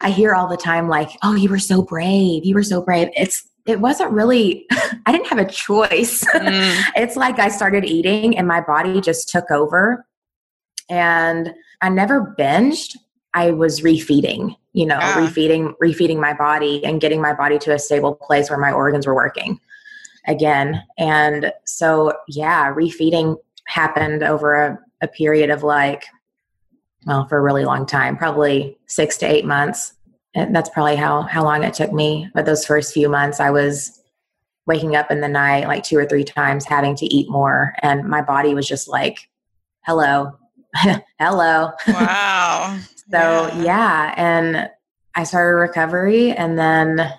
i 0.00 0.10
hear 0.10 0.34
all 0.34 0.48
the 0.48 0.56
time 0.56 0.88
like 0.88 1.10
oh 1.22 1.34
you 1.34 1.48
were 1.48 1.58
so 1.58 1.82
brave. 1.82 2.44
You 2.44 2.54
were 2.54 2.62
so 2.62 2.80
brave. 2.80 3.08
It's 3.16 3.46
it 3.66 3.80
wasn't 3.80 4.10
really 4.12 4.66
i 5.06 5.12
didn't 5.12 5.26
have 5.26 5.38
a 5.38 5.50
choice. 5.50 6.24
Mm. 6.24 6.82
it's 6.96 7.16
like 7.16 7.38
i 7.38 7.48
started 7.48 7.84
eating 7.84 8.38
and 8.38 8.46
my 8.48 8.60
body 8.60 9.00
just 9.00 9.28
took 9.28 9.50
over 9.50 10.06
and 10.90 11.54
I 11.80 11.88
never 11.88 12.34
binged. 12.38 12.96
I 13.32 13.52
was 13.52 13.80
refeeding, 13.80 14.56
you 14.72 14.86
know, 14.86 14.98
yeah. 14.98 15.14
refeeding, 15.14 15.74
refeeding 15.82 16.20
my 16.20 16.34
body 16.34 16.84
and 16.84 17.00
getting 17.00 17.22
my 17.22 17.32
body 17.32 17.58
to 17.60 17.72
a 17.72 17.78
stable 17.78 18.14
place 18.16 18.50
where 18.50 18.58
my 18.58 18.72
organs 18.72 19.06
were 19.06 19.14
working 19.14 19.60
again. 20.26 20.82
And 20.98 21.52
so, 21.64 22.12
yeah, 22.28 22.74
refeeding 22.74 23.36
happened 23.66 24.24
over 24.24 24.54
a, 24.54 24.78
a 25.00 25.08
period 25.08 25.48
of 25.48 25.62
like, 25.62 26.04
well, 27.06 27.26
for 27.28 27.38
a 27.38 27.42
really 27.42 27.64
long 27.64 27.86
time, 27.86 28.16
probably 28.16 28.76
six 28.86 29.16
to 29.18 29.26
eight 29.26 29.44
months. 29.44 29.94
And 30.34 30.54
that's 30.54 30.68
probably 30.70 30.96
how 30.96 31.22
how 31.22 31.42
long 31.42 31.64
it 31.64 31.74
took 31.74 31.92
me. 31.92 32.28
But 32.34 32.46
those 32.46 32.64
first 32.64 32.92
few 32.92 33.08
months, 33.08 33.40
I 33.40 33.50
was 33.50 34.00
waking 34.66 34.94
up 34.94 35.10
in 35.10 35.20
the 35.20 35.28
night 35.28 35.66
like 35.66 35.82
two 35.82 35.98
or 35.98 36.06
three 36.06 36.22
times, 36.24 36.64
having 36.64 36.94
to 36.96 37.06
eat 37.06 37.28
more, 37.28 37.74
and 37.82 38.08
my 38.08 38.22
body 38.22 38.54
was 38.54 38.68
just 38.68 38.86
like, 38.86 39.28
"Hello, 39.86 40.38
hello." 41.18 41.72
Wow. 41.88 42.78
so 43.10 43.50
yeah. 43.56 43.62
yeah, 43.62 44.14
and 44.16 44.70
I 45.14 45.24
started 45.24 45.56
recovery, 45.56 46.32
and 46.32 46.58
then 46.58 47.12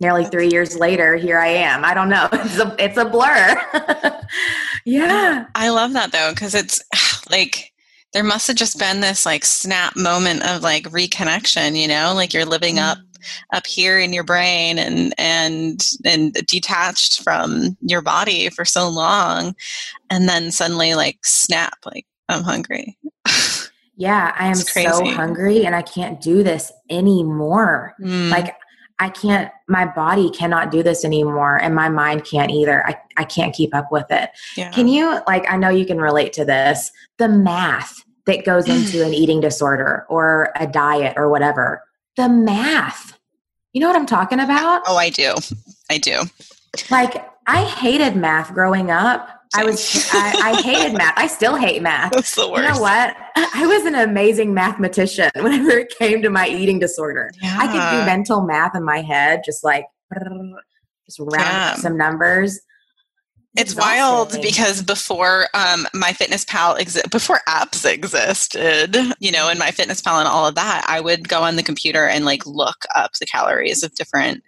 nearly 0.00 0.24
three 0.26 0.48
years 0.48 0.76
later, 0.76 1.16
here 1.16 1.38
I 1.38 1.48
am. 1.48 1.84
I 1.84 1.94
don't 1.94 2.08
know. 2.08 2.28
It's 2.32 2.58
a 2.58 2.76
it's 2.78 2.96
a 2.96 3.04
blur. 3.04 3.56
yeah. 4.84 5.46
I 5.54 5.68
love 5.70 5.92
that 5.94 6.12
though, 6.12 6.32
because 6.32 6.54
it's 6.54 6.82
like 7.30 7.72
there 8.12 8.24
must 8.24 8.46
have 8.46 8.56
just 8.56 8.78
been 8.78 9.00
this 9.00 9.26
like 9.26 9.44
snap 9.44 9.96
moment 9.96 10.42
of 10.48 10.62
like 10.62 10.84
reconnection, 10.84 11.78
you 11.78 11.88
know, 11.88 12.12
like 12.14 12.32
you're 12.32 12.46
living 12.46 12.78
up 12.78 12.98
mm-hmm. 12.98 13.56
up 13.56 13.66
here 13.66 13.98
in 13.98 14.12
your 14.12 14.24
brain 14.24 14.78
and 14.78 15.12
and 15.18 15.84
and 16.04 16.32
detached 16.46 17.22
from 17.22 17.76
your 17.80 18.02
body 18.02 18.48
for 18.50 18.64
so 18.64 18.88
long 18.88 19.54
and 20.10 20.28
then 20.28 20.50
suddenly 20.50 20.94
like 20.94 21.18
snap 21.24 21.76
like 21.84 22.06
i'm 22.28 22.42
hungry 22.42 22.98
yeah 23.96 24.34
i 24.38 24.46
am 24.46 24.54
so 24.54 25.04
hungry 25.04 25.64
and 25.64 25.74
i 25.74 25.82
can't 25.82 26.20
do 26.20 26.42
this 26.42 26.72
anymore 26.90 27.94
mm. 28.00 28.30
like 28.30 28.54
I 28.98 29.10
can't, 29.10 29.52
my 29.68 29.84
body 29.84 30.30
cannot 30.30 30.70
do 30.70 30.82
this 30.82 31.04
anymore 31.04 31.56
and 31.60 31.74
my 31.74 31.88
mind 31.88 32.24
can't 32.24 32.50
either. 32.50 32.86
I, 32.86 32.96
I 33.16 33.24
can't 33.24 33.54
keep 33.54 33.74
up 33.74 33.92
with 33.92 34.06
it. 34.10 34.30
Yeah. 34.56 34.70
Can 34.70 34.88
you, 34.88 35.20
like, 35.26 35.44
I 35.50 35.56
know 35.56 35.68
you 35.68 35.84
can 35.84 36.00
relate 36.00 36.32
to 36.34 36.44
this, 36.44 36.90
the 37.18 37.28
math 37.28 38.02
that 38.24 38.44
goes 38.44 38.68
into 38.68 39.04
an 39.04 39.12
eating 39.12 39.40
disorder 39.40 40.06
or 40.08 40.50
a 40.56 40.66
diet 40.66 41.14
or 41.16 41.28
whatever. 41.28 41.82
The 42.16 42.28
math. 42.28 43.18
You 43.72 43.80
know 43.80 43.88
what 43.88 43.96
I'm 43.96 44.06
talking 44.06 44.40
about? 44.40 44.82
Oh, 44.86 44.96
I 44.96 45.10
do. 45.10 45.34
I 45.90 45.98
do. 45.98 46.22
Like, 46.90 47.28
I 47.46 47.64
hated 47.64 48.16
math 48.16 48.54
growing 48.54 48.90
up 48.90 49.35
I 49.54 49.64
was 49.64 50.08
I, 50.12 50.50
I, 50.50 50.62
hated 50.62 50.96
math. 50.96 51.14
I 51.16 51.26
still 51.26 51.56
hate 51.56 51.82
math. 51.82 52.12
That's 52.12 52.34
the 52.34 52.48
worst. 52.48 52.62
You 52.62 52.74
know 52.74 52.80
what? 52.80 53.16
I 53.36 53.66
was 53.66 53.84
an 53.84 53.94
amazing 53.94 54.54
mathematician 54.54 55.30
whenever 55.36 55.70
it 55.70 55.94
came 55.98 56.22
to 56.22 56.30
my 56.30 56.48
eating 56.48 56.78
disorder. 56.78 57.30
Yeah. 57.42 57.56
I 57.58 57.66
could 57.66 57.98
do 57.98 58.06
mental 58.06 58.42
math 58.42 58.74
in 58.74 58.84
my 58.84 59.02
head, 59.02 59.42
just 59.44 59.64
like 59.64 59.86
just 61.06 61.18
round 61.18 61.32
yeah. 61.34 61.74
some 61.74 61.96
numbers. 61.96 62.60
It's, 63.56 63.74
wild 63.74 64.32
because 64.42 64.82
before 64.82 65.46
um, 65.54 65.86
MyFitnessPal 65.94 66.78
exi- 66.78 67.10
before 67.10 67.40
apps 67.48 67.90
existed, 67.90 68.96
you 69.18 69.32
know, 69.32 69.48
and 69.48 69.58
MyFitnessPal 69.58 70.18
and 70.18 70.28
all 70.28 70.46
of 70.46 70.56
that, 70.56 70.84
I 70.86 71.00
would 71.00 71.26
go 71.26 71.42
on 71.42 71.56
the 71.56 71.62
computer 71.62 72.06
and 72.06 72.26
like 72.26 72.44
look 72.44 72.76
up 72.94 73.12
the 73.18 73.24
calories 73.24 73.82
of 73.82 73.94
different 73.94 74.42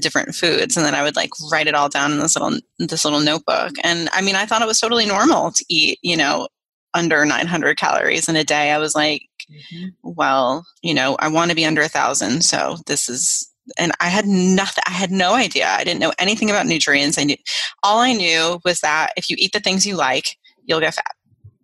different 0.00 0.34
foods 0.34 0.76
and 0.76 0.86
then 0.86 0.94
i 0.94 1.02
would 1.02 1.16
like 1.16 1.30
write 1.50 1.66
it 1.66 1.74
all 1.74 1.88
down 1.88 2.12
in 2.12 2.18
this 2.18 2.34
little 2.36 2.58
this 2.78 3.04
little 3.04 3.20
notebook. 3.20 3.72
And 3.84 4.08
i 4.12 4.22
mean 4.22 4.36
i 4.36 4.46
thought 4.46 4.62
it 4.62 4.68
was 4.68 4.80
totally 4.80 5.06
normal 5.06 5.52
to 5.52 5.64
eat 5.68 5.98
you 6.02 6.16
know 6.16 6.48
under 6.94 7.24
900 7.24 7.78
calories 7.78 8.28
in 8.28 8.36
a 8.36 8.44
day. 8.44 8.70
I 8.70 8.78
was 8.78 8.94
like 8.94 9.22
mm-hmm. 9.50 9.88
well 10.02 10.64
you 10.82 10.94
know 10.94 11.16
i 11.20 11.28
want 11.28 11.50
to 11.50 11.56
be 11.56 11.64
under 11.64 11.82
a 11.82 11.88
thousand 11.88 12.42
so 12.42 12.76
this 12.86 13.08
is 13.08 13.50
and 13.78 13.92
i 14.00 14.08
had 14.08 14.26
nothing 14.26 14.84
i 14.86 14.92
had 14.92 15.10
no 15.10 15.34
idea. 15.34 15.68
I 15.68 15.84
didn't 15.84 16.00
know 16.00 16.12
anything 16.18 16.50
about 16.50 16.66
nutrients. 16.66 17.18
I 17.18 17.24
knew 17.24 17.36
all 17.82 18.00
i 18.00 18.12
knew 18.12 18.60
was 18.64 18.80
that 18.80 19.12
if 19.16 19.28
you 19.28 19.36
eat 19.38 19.52
the 19.52 19.60
things 19.60 19.86
you 19.86 19.96
like 19.96 20.36
you'll 20.64 20.80
get 20.80 20.94
fat. 20.94 21.14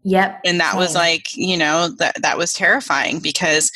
Yep 0.05 0.41
and 0.45 0.61
that 0.61 0.73
Same. 0.73 0.81
was 0.81 0.95
like 0.95 1.37
you 1.37 1.57
know 1.57 1.89
that 1.99 2.21
that 2.23 2.39
was 2.39 2.53
terrifying 2.53 3.21
because 3.21 3.71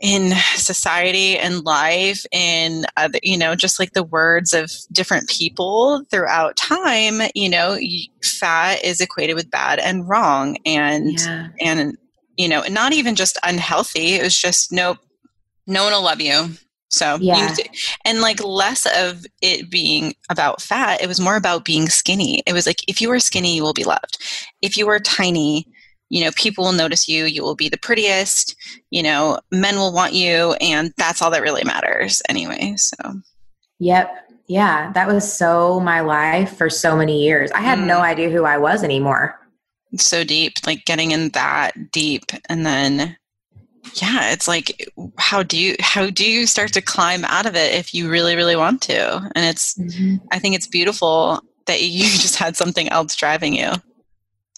in 0.00 0.32
society 0.54 1.36
and 1.36 1.64
life 1.64 2.24
and 2.32 2.86
other, 2.96 3.18
you 3.22 3.36
know 3.36 3.54
just 3.56 3.80
like 3.80 3.92
the 3.92 4.04
words 4.04 4.52
of 4.52 4.70
different 4.92 5.28
people 5.28 6.04
throughout 6.10 6.56
time 6.56 7.20
you 7.34 7.48
know 7.48 7.76
fat 8.22 8.82
is 8.84 9.00
equated 9.00 9.34
with 9.34 9.50
bad 9.50 9.80
and 9.80 10.08
wrong 10.08 10.56
and 10.64 11.20
yeah. 11.20 11.48
and 11.60 11.98
you 12.36 12.48
know 12.48 12.62
not 12.70 12.92
even 12.92 13.16
just 13.16 13.38
unhealthy 13.42 14.14
it 14.14 14.22
was 14.22 14.36
just 14.36 14.70
nope 14.70 14.98
no 15.66 15.82
one 15.82 15.92
will 15.92 16.02
love 16.02 16.20
you 16.20 16.48
so 16.90 17.18
yeah. 17.20 17.54
You, 17.58 17.64
and 18.04 18.20
like 18.20 18.42
less 18.42 18.86
of 18.96 19.26
it 19.42 19.70
being 19.70 20.14
about 20.30 20.62
fat, 20.62 21.02
it 21.02 21.06
was 21.06 21.20
more 21.20 21.36
about 21.36 21.64
being 21.64 21.88
skinny. 21.88 22.42
It 22.46 22.54
was 22.54 22.66
like 22.66 22.82
if 22.88 23.00
you 23.00 23.10
are 23.10 23.20
skinny, 23.20 23.54
you 23.54 23.62
will 23.62 23.74
be 23.74 23.84
loved. 23.84 24.18
If 24.62 24.76
you 24.76 24.88
are 24.88 24.98
tiny, 24.98 25.66
you 26.10 26.24
know 26.24 26.30
people 26.36 26.64
will 26.64 26.72
notice 26.72 27.08
you 27.08 27.24
you 27.24 27.42
will 27.42 27.54
be 27.54 27.68
the 27.68 27.78
prettiest 27.78 28.56
you 28.90 29.02
know 29.02 29.38
men 29.50 29.76
will 29.76 29.92
want 29.92 30.12
you 30.12 30.54
and 30.60 30.92
that's 30.96 31.20
all 31.22 31.30
that 31.30 31.42
really 31.42 31.64
matters 31.64 32.22
anyway 32.28 32.74
so. 32.76 32.96
Yep. 33.80 34.10
Yeah 34.48 34.92
that 34.92 35.06
was 35.06 35.30
so 35.30 35.80
my 35.80 36.00
life 36.00 36.56
for 36.56 36.70
so 36.70 36.96
many 36.96 37.22
years. 37.22 37.50
I 37.52 37.60
had 37.60 37.78
mm. 37.78 37.86
no 37.86 37.98
idea 38.00 38.30
who 38.30 38.44
i 38.44 38.58
was 38.58 38.82
anymore. 38.82 39.38
So 39.96 40.24
deep 40.24 40.54
like 40.66 40.84
getting 40.84 41.12
in 41.12 41.30
that 41.30 41.92
deep 41.92 42.24
and 42.48 42.64
then 42.64 43.16
yeah 43.94 44.32
it's 44.32 44.48
like 44.48 44.90
how 45.16 45.42
do 45.42 45.56
you 45.56 45.74
how 45.80 46.10
do 46.10 46.28
you 46.30 46.46
start 46.46 46.72
to 46.74 46.82
climb 46.82 47.24
out 47.24 47.46
of 47.46 47.54
it 47.54 47.74
if 47.74 47.94
you 47.94 48.10
really 48.10 48.36
really 48.36 48.56
want 48.56 48.82
to? 48.82 49.30
And 49.34 49.44
it's 49.44 49.78
mm-hmm. 49.78 50.16
i 50.32 50.38
think 50.38 50.54
it's 50.54 50.66
beautiful 50.66 51.42
that 51.66 51.82
you 51.82 52.04
just 52.04 52.36
had 52.36 52.56
something 52.56 52.88
else 52.88 53.14
driving 53.14 53.54
you 53.54 53.72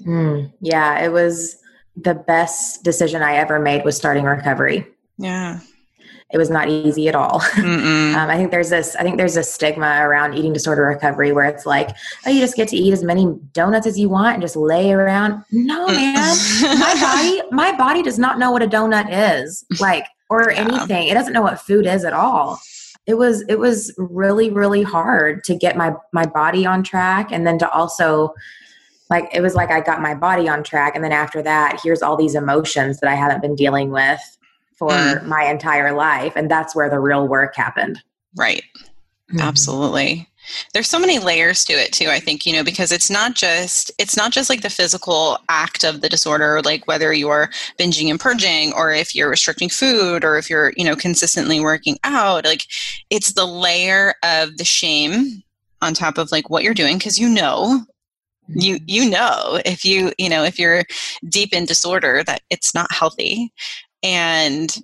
Mm, 0.06 0.52
yeah, 0.60 1.02
it 1.02 1.12
was 1.12 1.56
the 1.96 2.14
best 2.14 2.82
decision 2.82 3.22
I 3.22 3.34
ever 3.34 3.58
made 3.58 3.84
was 3.84 3.96
starting 3.96 4.24
recovery. 4.24 4.86
Yeah. 5.18 5.60
It 6.32 6.38
was 6.38 6.48
not 6.48 6.68
easy 6.68 7.08
at 7.08 7.16
all. 7.16 7.42
um, 7.58 8.14
I 8.14 8.36
think 8.36 8.52
there's 8.52 8.70
this. 8.70 8.94
I 8.94 9.02
think 9.02 9.16
there's 9.16 9.36
a 9.36 9.42
stigma 9.42 9.98
around 10.00 10.34
eating 10.34 10.52
disorder 10.52 10.82
recovery 10.82 11.32
where 11.32 11.44
it's 11.44 11.66
like, 11.66 11.90
oh, 12.24 12.30
you 12.30 12.40
just 12.40 12.54
get 12.54 12.68
to 12.68 12.76
eat 12.76 12.92
as 12.92 13.02
many 13.02 13.36
donuts 13.52 13.86
as 13.86 13.98
you 13.98 14.08
want 14.08 14.34
and 14.34 14.42
just 14.42 14.54
lay 14.54 14.92
around. 14.92 15.42
No, 15.50 15.88
mm. 15.88 15.96
man, 15.96 16.78
my 16.78 16.94
body, 17.00 17.42
my 17.50 17.76
body 17.76 18.02
does 18.02 18.18
not 18.18 18.38
know 18.38 18.52
what 18.52 18.62
a 18.62 18.68
donut 18.68 19.08
is, 19.10 19.64
like, 19.80 20.06
or 20.28 20.52
yeah. 20.52 20.60
anything. 20.60 21.08
It 21.08 21.14
doesn't 21.14 21.32
know 21.32 21.42
what 21.42 21.60
food 21.60 21.84
is 21.84 22.04
at 22.04 22.12
all. 22.12 22.60
It 23.06 23.14
was, 23.14 23.42
it 23.48 23.58
was 23.58 23.92
really, 23.98 24.50
really 24.50 24.82
hard 24.82 25.42
to 25.44 25.56
get 25.56 25.76
my 25.76 25.94
my 26.12 26.26
body 26.26 26.64
on 26.64 26.84
track, 26.84 27.32
and 27.32 27.44
then 27.44 27.58
to 27.58 27.68
also 27.70 28.34
like 29.10 29.28
it 29.34 29.40
was 29.40 29.54
like 29.54 29.70
I 29.70 29.80
got 29.80 30.00
my 30.00 30.14
body 30.14 30.48
on 30.48 30.62
track. 30.62 30.94
And 30.94 31.04
then 31.04 31.12
after 31.12 31.42
that, 31.42 31.80
here's 31.82 32.00
all 32.00 32.16
these 32.16 32.36
emotions 32.36 33.00
that 33.00 33.10
I 33.10 33.16
haven't 33.16 33.42
been 33.42 33.56
dealing 33.56 33.90
with 33.90 34.20
for 34.76 34.90
mm. 34.90 35.26
my 35.26 35.44
entire 35.44 35.92
life. 35.92 36.32
And 36.36 36.50
that's 36.50 36.74
where 36.74 36.88
the 36.88 37.00
real 37.00 37.28
work 37.28 37.54
happened. 37.56 38.00
Right. 38.36 38.62
Mm-hmm. 39.30 39.40
Absolutely. 39.40 40.26
There's 40.72 40.88
so 40.88 40.98
many 40.98 41.18
layers 41.18 41.64
to 41.66 41.74
it 41.74 41.92
too, 41.92 42.08
I 42.08 42.18
think, 42.18 42.46
you 42.46 42.52
know, 42.52 42.64
because 42.64 42.90
it's 42.90 43.10
not 43.10 43.34
just 43.34 43.92
it's 43.98 44.16
not 44.16 44.32
just 44.32 44.48
like 44.48 44.62
the 44.62 44.70
physical 44.70 45.38
act 45.48 45.84
of 45.84 46.00
the 46.00 46.08
disorder, 46.08 46.62
like 46.64 46.86
whether 46.86 47.12
you're 47.12 47.50
binging 47.78 48.10
and 48.10 48.18
purging 48.18 48.72
or 48.72 48.92
if 48.92 49.14
you're 49.14 49.28
restricting 49.28 49.68
food 49.68 50.24
or 50.24 50.38
if 50.38 50.48
you're, 50.48 50.72
you 50.76 50.84
know, 50.84 50.96
consistently 50.96 51.60
working 51.60 51.98
out. 52.04 52.44
Like 52.44 52.64
it's 53.10 53.34
the 53.34 53.44
layer 53.44 54.14
of 54.24 54.56
the 54.56 54.64
shame 54.64 55.42
on 55.82 55.94
top 55.94 56.18
of 56.18 56.32
like 56.32 56.50
what 56.50 56.64
you're 56.64 56.74
doing 56.74 56.98
because 56.98 57.18
you 57.18 57.28
know 57.28 57.84
you 58.54 58.78
you 58.86 59.08
know 59.08 59.60
if 59.64 59.84
you 59.84 60.12
you 60.18 60.28
know 60.28 60.42
if 60.44 60.58
you're 60.58 60.84
deep 61.28 61.52
in 61.52 61.64
disorder 61.64 62.22
that 62.24 62.42
it's 62.50 62.74
not 62.74 62.92
healthy. 62.92 63.52
And 64.02 64.76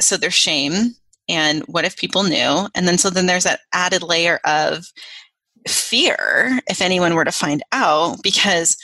so 0.00 0.16
there's 0.16 0.34
shame 0.34 0.94
and 1.28 1.62
what 1.64 1.84
if 1.84 1.96
people 1.96 2.22
knew? 2.22 2.68
And 2.74 2.86
then 2.86 2.98
so 2.98 3.10
then 3.10 3.26
there's 3.26 3.44
that 3.44 3.60
added 3.72 4.02
layer 4.02 4.40
of 4.44 4.86
fear 5.68 6.60
if 6.68 6.80
anyone 6.80 7.14
were 7.14 7.24
to 7.24 7.32
find 7.32 7.62
out 7.72 8.22
because 8.22 8.76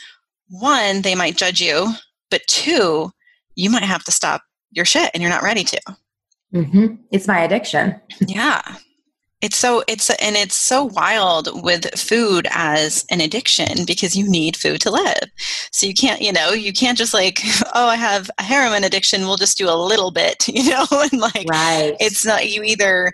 one 0.49 1.03
they 1.03 1.15
might 1.15 1.37
judge 1.37 1.61
you 1.61 1.93
but 2.31 2.43
two 2.49 3.11
you 3.55 3.71
might 3.71 3.85
have 3.85 4.03
to 4.05 4.11
stop 4.11 4.43
your 4.73 4.85
shit 4.85 5.11
and 5.15 5.23
you're 5.23 5.31
not 5.31 5.43
ready 5.43 5.65
to. 5.65 5.81
Mm-hmm. 6.55 6.97
it's 7.11 7.27
my 7.27 7.41
addiction. 7.41 7.99
Yeah 8.27 8.61
it's 9.43 9.59
so 9.59 9.83
it's 9.89 10.09
and 10.09 10.37
it's 10.37 10.55
so 10.55 10.85
wild 10.85 11.65
with 11.65 11.99
food 11.99 12.47
as 12.53 13.05
an 13.11 13.21
addiction 13.21 13.85
because 13.85 14.17
you 14.17 14.31
need 14.31 14.57
food 14.57 14.81
to 14.83 14.91
live. 14.91 15.29
So 15.73 15.85
you 15.85 15.95
can't, 15.95 16.23
you 16.23 16.33
know, 16.33 16.51
you 16.51 16.73
can't 16.73 16.97
just 16.97 17.13
like, 17.13 17.41
oh, 17.75 17.89
I 17.89 17.97
have 17.97 18.31
a 18.39 18.45
heroin 18.45 18.85
addiction, 18.85 19.23
we'll 19.23 19.37
just 19.37 19.59
do 19.59 19.69
a 19.69 19.75
little 19.75 20.13
bit, 20.13 20.47
you 20.49 20.71
know, 20.71 20.87
and 20.91 21.21
like 21.21 21.47
right. 21.51 21.97
it's 22.01 22.25
not 22.25 22.49
you 22.49 22.63
either 22.63 23.13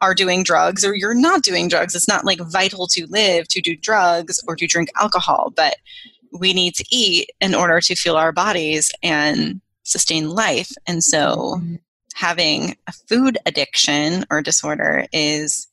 are 0.00 0.14
doing 0.14 0.42
drugs 0.42 0.84
or 0.84 0.94
you're 0.94 1.14
not 1.14 1.42
doing 1.42 1.68
drugs. 1.68 1.94
It's 1.94 2.08
not 2.08 2.24
like 2.24 2.40
vital 2.40 2.86
to 2.88 3.06
live 3.08 3.48
to 3.48 3.60
do 3.60 3.76
drugs 3.76 4.40
or 4.46 4.56
to 4.56 4.66
drink 4.66 4.90
alcohol, 5.00 5.52
but 5.54 5.76
we 6.38 6.52
need 6.52 6.74
to 6.74 6.84
eat 6.90 7.30
in 7.40 7.54
order 7.54 7.80
to 7.80 7.94
fuel 7.94 8.16
our 8.16 8.32
bodies 8.32 8.92
and 9.02 9.60
sustain 9.84 10.28
life. 10.28 10.70
And 10.86 11.02
so 11.02 11.56
mm-hmm 11.56 11.76
having 12.18 12.74
a 12.88 12.92
food 13.08 13.38
addiction 13.46 14.24
or 14.28 14.42
disorder 14.42 15.06
is 15.12 15.67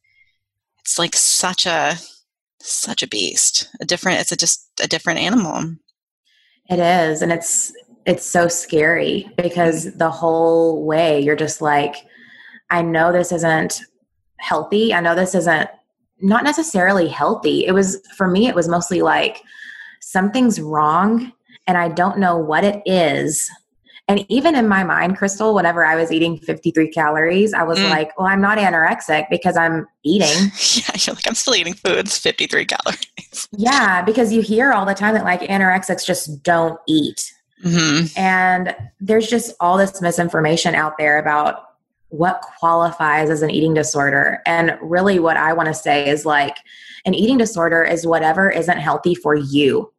it's 0.85 0.97
like 0.99 1.15
such 1.15 1.65
a 1.65 1.95
such 2.61 3.03
a 3.03 3.07
beast 3.07 3.69
a 3.81 3.85
different 3.85 4.19
it's 4.19 4.31
a 4.31 4.37
just 4.37 4.69
a 4.81 4.87
different 4.87 5.19
animal 5.19 5.75
it 6.69 6.79
is 6.79 7.21
and 7.21 7.31
it's 7.31 7.73
it's 8.05 8.25
so 8.25 8.47
scary 8.47 9.27
because 9.37 9.87
mm-hmm. 9.87 9.97
the 9.97 10.09
whole 10.09 10.85
way 10.85 11.19
you're 11.19 11.35
just 11.35 11.61
like 11.61 11.95
I 12.71 12.81
know 12.81 13.11
this 13.11 13.31
isn't 13.31 13.81
healthy. 14.37 14.93
I 14.93 14.99
know 14.99 15.15
this 15.15 15.35
isn't 15.35 15.69
not 16.21 16.43
necessarily 16.43 17.07
healthy. 17.07 17.65
It 17.65 17.73
was 17.73 18.01
for 18.17 18.27
me 18.27 18.47
it 18.47 18.55
was 18.55 18.67
mostly 18.67 19.01
like 19.01 19.41
something's 20.01 20.59
wrong 20.59 21.31
and 21.67 21.77
I 21.77 21.89
don't 21.89 22.19
know 22.19 22.37
what 22.37 22.63
it 22.63 22.81
is. 22.85 23.49
And 24.07 24.23
even 24.29 24.53
in 24.55 24.67
my 24.67 24.83
mind, 24.83 25.17
Crystal, 25.17 25.55
whenever 25.55 25.83
I 25.83 25.95
was 25.95 26.11
eating 26.11 26.37
53 26.37 26.89
calories, 26.89 27.53
I 27.53 27.63
was 27.63 27.79
mm. 27.79 27.89
like, 27.89 28.17
well, 28.17 28.27
I'm 28.27 28.41
not 28.41 28.59
anorexic 28.59 29.27
because 29.31 29.57
I'm 29.57 29.87
eating. 30.03 30.27
yeah, 30.73 30.91
you're 30.95 31.15
like, 31.15 31.27
I'm 31.27 31.33
still 31.33 31.55
eating 31.55 31.73
foods, 31.73 32.17
53 32.17 32.65
calories. 32.65 33.49
yeah, 33.57 34.03
because 34.03 34.31
you 34.31 34.41
hear 34.41 34.73
all 34.73 34.85
the 34.85 34.93
time 34.93 35.15
that 35.15 35.23
like 35.23 35.41
anorexics 35.41 36.05
just 36.05 36.43
don't 36.43 36.79
eat. 36.87 37.33
Mm-hmm. 37.63 38.19
And 38.19 38.75
there's 38.99 39.27
just 39.27 39.55
all 39.59 39.77
this 39.77 39.99
misinformation 40.01 40.75
out 40.75 40.99
there 40.99 41.17
about 41.17 41.63
what 42.09 42.45
qualifies 42.59 43.31
as 43.31 43.41
an 43.41 43.49
eating 43.49 43.73
disorder. 43.73 44.39
And 44.45 44.77
really, 44.81 45.17
what 45.17 45.35
I 45.35 45.53
want 45.53 45.67
to 45.67 45.73
say 45.73 46.07
is 46.07 46.25
like, 46.25 46.57
an 47.05 47.13
eating 47.13 47.37
disorder 47.37 47.83
is 47.83 48.05
whatever 48.05 48.49
isn't 48.49 48.79
healthy 48.79 49.15
for 49.15 49.35
you. 49.35 49.91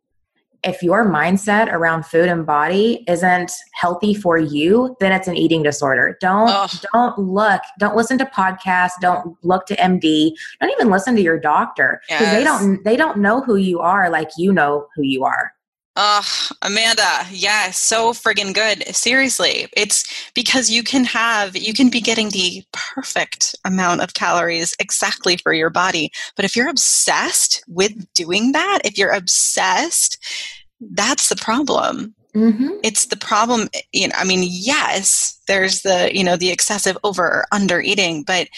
If 0.66 0.82
your 0.82 1.08
mindset 1.08 1.72
around 1.72 2.04
food 2.04 2.28
and 2.28 2.44
body 2.44 3.04
isn't 3.08 3.52
healthy 3.74 4.14
for 4.14 4.36
you, 4.36 4.96
then 5.00 5.12
it's 5.12 5.28
an 5.28 5.36
eating 5.36 5.62
disorder. 5.62 6.18
Don't 6.20 6.48
Ugh. 6.48 6.70
don't 6.92 7.18
look, 7.18 7.62
don't 7.78 7.96
listen 7.96 8.18
to 8.18 8.26
podcasts, 8.26 8.92
don't 9.00 9.36
look 9.42 9.66
to 9.66 9.76
MD, 9.76 10.32
don't 10.60 10.70
even 10.72 10.90
listen 10.90 11.14
to 11.16 11.22
your 11.22 11.38
doctor 11.38 12.00
because 12.08 12.26
yes. 12.26 12.34
they 12.34 12.44
don't 12.44 12.84
they 12.84 12.96
don't 12.96 13.18
know 13.18 13.40
who 13.40 13.56
you 13.56 13.80
are 13.80 14.10
like 14.10 14.30
you 14.36 14.52
know 14.52 14.86
who 14.94 15.02
you 15.02 15.24
are. 15.24 15.52
Oh, 15.98 16.48
Amanda, 16.60 17.24
yeah, 17.30 17.70
so 17.70 18.12
friggin' 18.12 18.52
good. 18.52 18.86
Seriously, 18.94 19.66
it's 19.74 20.30
because 20.34 20.68
you 20.68 20.82
can 20.82 21.04
have, 21.04 21.56
you 21.56 21.72
can 21.72 21.88
be 21.88 22.02
getting 22.02 22.28
the 22.28 22.62
perfect 22.72 23.54
amount 23.64 24.02
of 24.02 24.12
calories 24.12 24.74
exactly 24.78 25.38
for 25.38 25.54
your 25.54 25.70
body. 25.70 26.10
But 26.36 26.44
if 26.44 26.54
you're 26.54 26.68
obsessed 26.68 27.64
with 27.66 28.12
doing 28.12 28.52
that, 28.52 28.80
if 28.84 28.98
you're 28.98 29.12
obsessed, 29.12 30.18
that's 30.80 31.30
the 31.30 31.36
problem. 31.36 32.14
Mm-hmm. 32.34 32.72
It's 32.84 33.06
the 33.06 33.16
problem. 33.16 33.70
You 33.94 34.08
know, 34.08 34.16
I 34.18 34.24
mean, 34.24 34.46
yes, 34.46 35.40
there's 35.48 35.80
the, 35.80 36.10
you 36.12 36.22
know, 36.22 36.36
the 36.36 36.50
excessive 36.50 36.98
over 37.04 37.24
or 37.24 37.46
under 37.52 37.80
eating, 37.80 38.22
but 38.22 38.48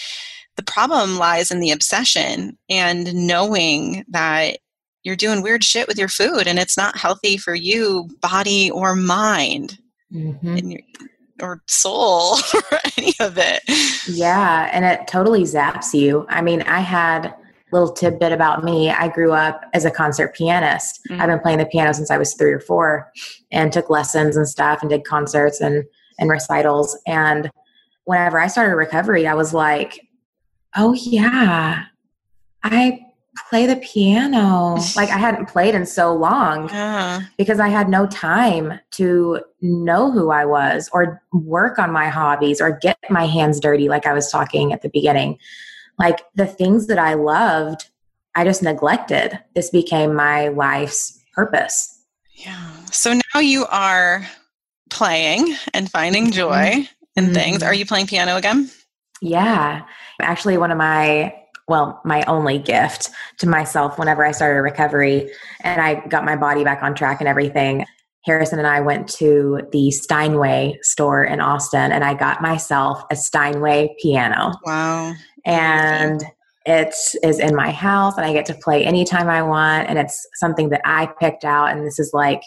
the 0.57 0.63
problem 0.63 1.17
lies 1.17 1.51
in 1.51 1.61
the 1.61 1.71
obsession 1.71 2.57
and 2.69 3.13
knowing 3.13 4.03
that 4.09 4.57
you're 5.03 5.15
doing 5.15 5.41
weird 5.41 5.63
shit 5.63 5.87
with 5.87 5.97
your 5.97 6.07
food 6.07 6.47
and 6.47 6.59
it's 6.59 6.77
not 6.77 6.97
healthy 6.97 7.37
for 7.37 7.55
you 7.55 8.09
body 8.21 8.69
or 8.71 8.95
mind 8.95 9.79
mm-hmm. 10.13 10.75
or 11.41 11.61
soul 11.67 12.35
or 12.53 12.79
any 12.97 13.13
of 13.19 13.37
it. 13.37 13.61
Yeah 14.07 14.69
and 14.71 14.85
it 14.85 15.07
totally 15.07 15.43
zaps 15.43 15.93
you. 15.93 16.25
I 16.29 16.41
mean 16.41 16.61
i 16.63 16.79
had 16.79 17.33
little 17.71 17.91
tidbit 17.91 18.31
about 18.31 18.63
me. 18.63 18.89
I 18.89 19.09
grew 19.09 19.31
up 19.31 19.63
as 19.73 19.85
a 19.85 19.91
concert 19.91 20.35
pianist. 20.35 21.01
Mm-hmm. 21.09 21.21
i've 21.21 21.27
been 21.27 21.39
playing 21.39 21.59
the 21.59 21.65
piano 21.65 21.93
since 21.93 22.11
i 22.11 22.17
was 22.17 22.33
three 22.33 22.51
or 22.51 22.59
four 22.59 23.11
and 23.51 23.71
took 23.71 23.89
lessons 23.89 24.35
and 24.35 24.47
stuff 24.47 24.81
and 24.81 24.89
did 24.89 25.05
concerts 25.05 25.61
and 25.61 25.83
and 26.19 26.29
recitals. 26.29 26.97
And 27.07 27.49
whenever 28.09 28.39
i 28.39 28.47
started 28.47 28.75
recovery 28.75 29.27
i 29.27 29.35
was 29.35 29.53
like 29.53 30.07
oh 30.75 30.93
yeah 30.93 31.83
i 32.63 32.99
play 33.49 33.65
the 33.65 33.75
piano. 33.77 34.77
like 34.95 35.09
I 35.09 35.17
hadn't 35.17 35.47
played 35.47 35.75
in 35.75 35.85
so 35.85 36.13
long 36.13 36.69
yeah. 36.69 37.21
because 37.37 37.59
I 37.59 37.69
had 37.69 37.89
no 37.89 38.07
time 38.07 38.79
to 38.91 39.41
know 39.61 40.11
who 40.11 40.31
I 40.31 40.45
was 40.45 40.89
or 40.93 41.21
work 41.31 41.79
on 41.79 41.91
my 41.91 42.09
hobbies 42.09 42.61
or 42.61 42.77
get 42.81 42.97
my 43.09 43.25
hands 43.25 43.59
dirty, 43.59 43.89
like 43.89 44.05
I 44.05 44.13
was 44.13 44.31
talking 44.31 44.73
at 44.73 44.81
the 44.81 44.89
beginning. 44.89 45.37
Like 45.97 46.21
the 46.35 46.45
things 46.45 46.87
that 46.87 46.97
I 46.97 47.13
loved, 47.13 47.87
I 48.35 48.43
just 48.43 48.63
neglected. 48.63 49.39
This 49.55 49.69
became 49.69 50.15
my 50.15 50.47
life's 50.49 51.19
purpose. 51.33 52.03
Yeah. 52.33 52.71
So 52.91 53.19
now 53.33 53.41
you 53.41 53.65
are 53.65 54.25
playing 54.89 55.55
and 55.73 55.89
finding 55.91 56.25
mm-hmm. 56.25 56.33
joy 56.33 56.53
mm-hmm. 56.53 56.83
in 57.15 57.33
things. 57.33 57.63
Are 57.63 57.73
you 57.73 57.85
playing 57.85 58.07
piano 58.07 58.37
again? 58.37 58.69
Yeah. 59.21 59.83
Actually, 60.21 60.57
one 60.57 60.71
of 60.71 60.77
my 60.77 61.33
well, 61.69 62.01
my 62.03 62.23
only 62.23 62.57
gift 62.57 63.11
to 63.37 63.47
myself 63.47 63.99
whenever 63.99 64.25
I 64.25 64.31
started 64.31 64.61
recovery 64.61 65.31
and 65.61 65.79
I 65.79 66.05
got 66.07 66.25
my 66.25 66.35
body 66.35 66.63
back 66.63 66.81
on 66.81 66.95
track 66.95 67.21
and 67.21 67.27
everything. 67.27 67.85
Harrison 68.25 68.57
and 68.57 68.67
I 68.67 68.81
went 68.81 69.07
to 69.13 69.61
the 69.71 69.91
Steinway 69.91 70.79
store 70.81 71.23
in 71.23 71.39
Austin 71.39 71.91
and 71.91 72.03
I 72.03 72.15
got 72.15 72.41
myself 72.41 73.03
a 73.11 73.15
Steinway 73.15 73.95
piano. 74.01 74.53
Wow. 74.65 75.13
And 75.45 76.23
it 76.65 76.95
is 77.23 77.39
in 77.39 77.55
my 77.55 77.71
house 77.71 78.17
and 78.17 78.25
I 78.25 78.33
get 78.33 78.45
to 78.47 78.55
play 78.55 78.83
anytime 78.83 79.29
I 79.29 79.43
want. 79.43 79.89
And 79.89 79.97
it's 79.97 80.27
something 80.35 80.69
that 80.69 80.81
I 80.85 81.07
picked 81.19 81.45
out. 81.45 81.69
And 81.69 81.85
this 81.85 81.99
is 81.99 82.11
like 82.13 82.41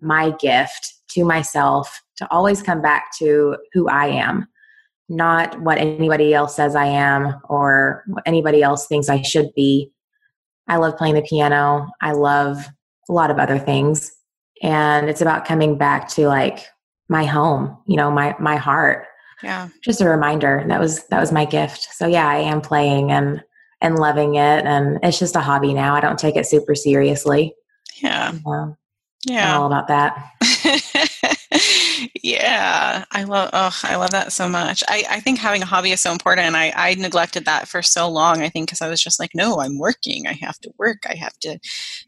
my 0.00 0.30
gift 0.40 0.94
to 1.08 1.24
myself 1.24 2.00
to 2.16 2.28
always 2.30 2.62
come 2.62 2.80
back 2.80 3.10
to 3.18 3.56
who 3.72 3.88
I 3.88 4.06
am 4.06 4.46
not 5.08 5.60
what 5.60 5.78
anybody 5.78 6.34
else 6.34 6.56
says 6.56 6.74
I 6.74 6.86
am 6.86 7.40
or 7.48 8.04
what 8.08 8.22
anybody 8.26 8.62
else 8.62 8.86
thinks 8.86 9.08
I 9.08 9.22
should 9.22 9.52
be. 9.54 9.90
I 10.66 10.76
love 10.76 10.96
playing 10.96 11.14
the 11.14 11.22
piano. 11.22 11.88
I 12.00 12.12
love 12.12 12.66
a 13.08 13.12
lot 13.12 13.30
of 13.30 13.38
other 13.38 13.58
things. 13.58 14.12
And 14.62 15.08
it's 15.08 15.22
about 15.22 15.46
coming 15.46 15.78
back 15.78 16.08
to 16.10 16.28
like 16.28 16.66
my 17.08 17.24
home, 17.24 17.76
you 17.86 17.96
know, 17.96 18.10
my 18.10 18.36
my 18.38 18.56
heart. 18.56 19.06
Yeah. 19.42 19.68
Just 19.82 20.00
a 20.00 20.08
reminder. 20.08 20.64
That 20.68 20.80
was 20.80 21.04
that 21.06 21.20
was 21.20 21.32
my 21.32 21.44
gift. 21.44 21.88
So 21.92 22.06
yeah, 22.06 22.28
I 22.28 22.38
am 22.38 22.60
playing 22.60 23.10
and 23.10 23.42
and 23.80 23.98
loving 23.98 24.34
it 24.34 24.64
and 24.66 24.98
it's 25.02 25.18
just 25.18 25.36
a 25.36 25.40
hobby 25.40 25.72
now. 25.72 25.94
I 25.94 26.00
don't 26.00 26.18
take 26.18 26.36
it 26.36 26.46
super 26.46 26.74
seriously. 26.74 27.54
Yeah. 28.02 28.32
Um, 28.44 28.76
yeah. 29.26 29.54
I'm 29.54 29.60
all 29.60 29.66
about 29.66 29.88
that. 29.88 31.10
yeah 32.22 33.04
i 33.12 33.24
love 33.24 33.50
oh 33.52 33.78
i 33.84 33.96
love 33.96 34.10
that 34.10 34.32
so 34.32 34.48
much 34.48 34.82
i, 34.88 35.04
I 35.10 35.20
think 35.20 35.38
having 35.38 35.62
a 35.62 35.66
hobby 35.66 35.90
is 35.90 36.00
so 36.00 36.12
important 36.12 36.46
and 36.46 36.56
I, 36.56 36.72
I 36.74 36.94
neglected 36.94 37.44
that 37.44 37.68
for 37.68 37.82
so 37.82 38.08
long 38.08 38.42
i 38.42 38.48
think 38.48 38.68
because 38.68 38.82
i 38.82 38.88
was 38.88 39.02
just 39.02 39.20
like 39.20 39.30
no 39.34 39.60
i'm 39.60 39.78
working 39.78 40.26
i 40.26 40.32
have 40.34 40.58
to 40.60 40.72
work 40.78 40.98
i 41.08 41.14
have 41.14 41.38
to 41.40 41.58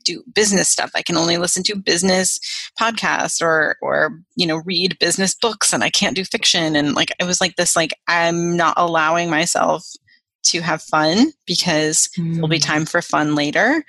do 0.05 0.23
business 0.35 0.69
stuff 0.69 0.91
i 0.95 1.03
can 1.03 1.17
only 1.17 1.37
listen 1.39 1.63
to 1.65 1.77
business 1.77 2.41
podcasts 2.79 3.43
or 3.43 3.77
or 3.81 4.19
you 4.37 4.47
know 4.47 4.63
read 4.65 4.99
business 4.99 5.35
books 5.35 5.73
and 5.73 5.85
i 5.85 5.91
can't 5.91 6.17
do 6.17 6.25
fiction 6.25 6.77
and 6.77 6.95
like 6.95 7.13
it 7.19 7.25
was 7.25 7.41
like 7.41 7.57
this 7.57 7.77
like 7.77 7.95
i'm 8.09 8.57
not 8.57 8.75
allowing 8.77 9.31
myself 9.31 9.85
to 10.43 10.61
have 10.61 10.83
fun 10.83 11.33
because 11.47 12.09
mm. 12.19 12.35
there'll 12.35 12.49
be 12.49 12.59
time 12.59 12.87
for 12.87 13.03
fun 13.03 13.35
later 13.35 13.85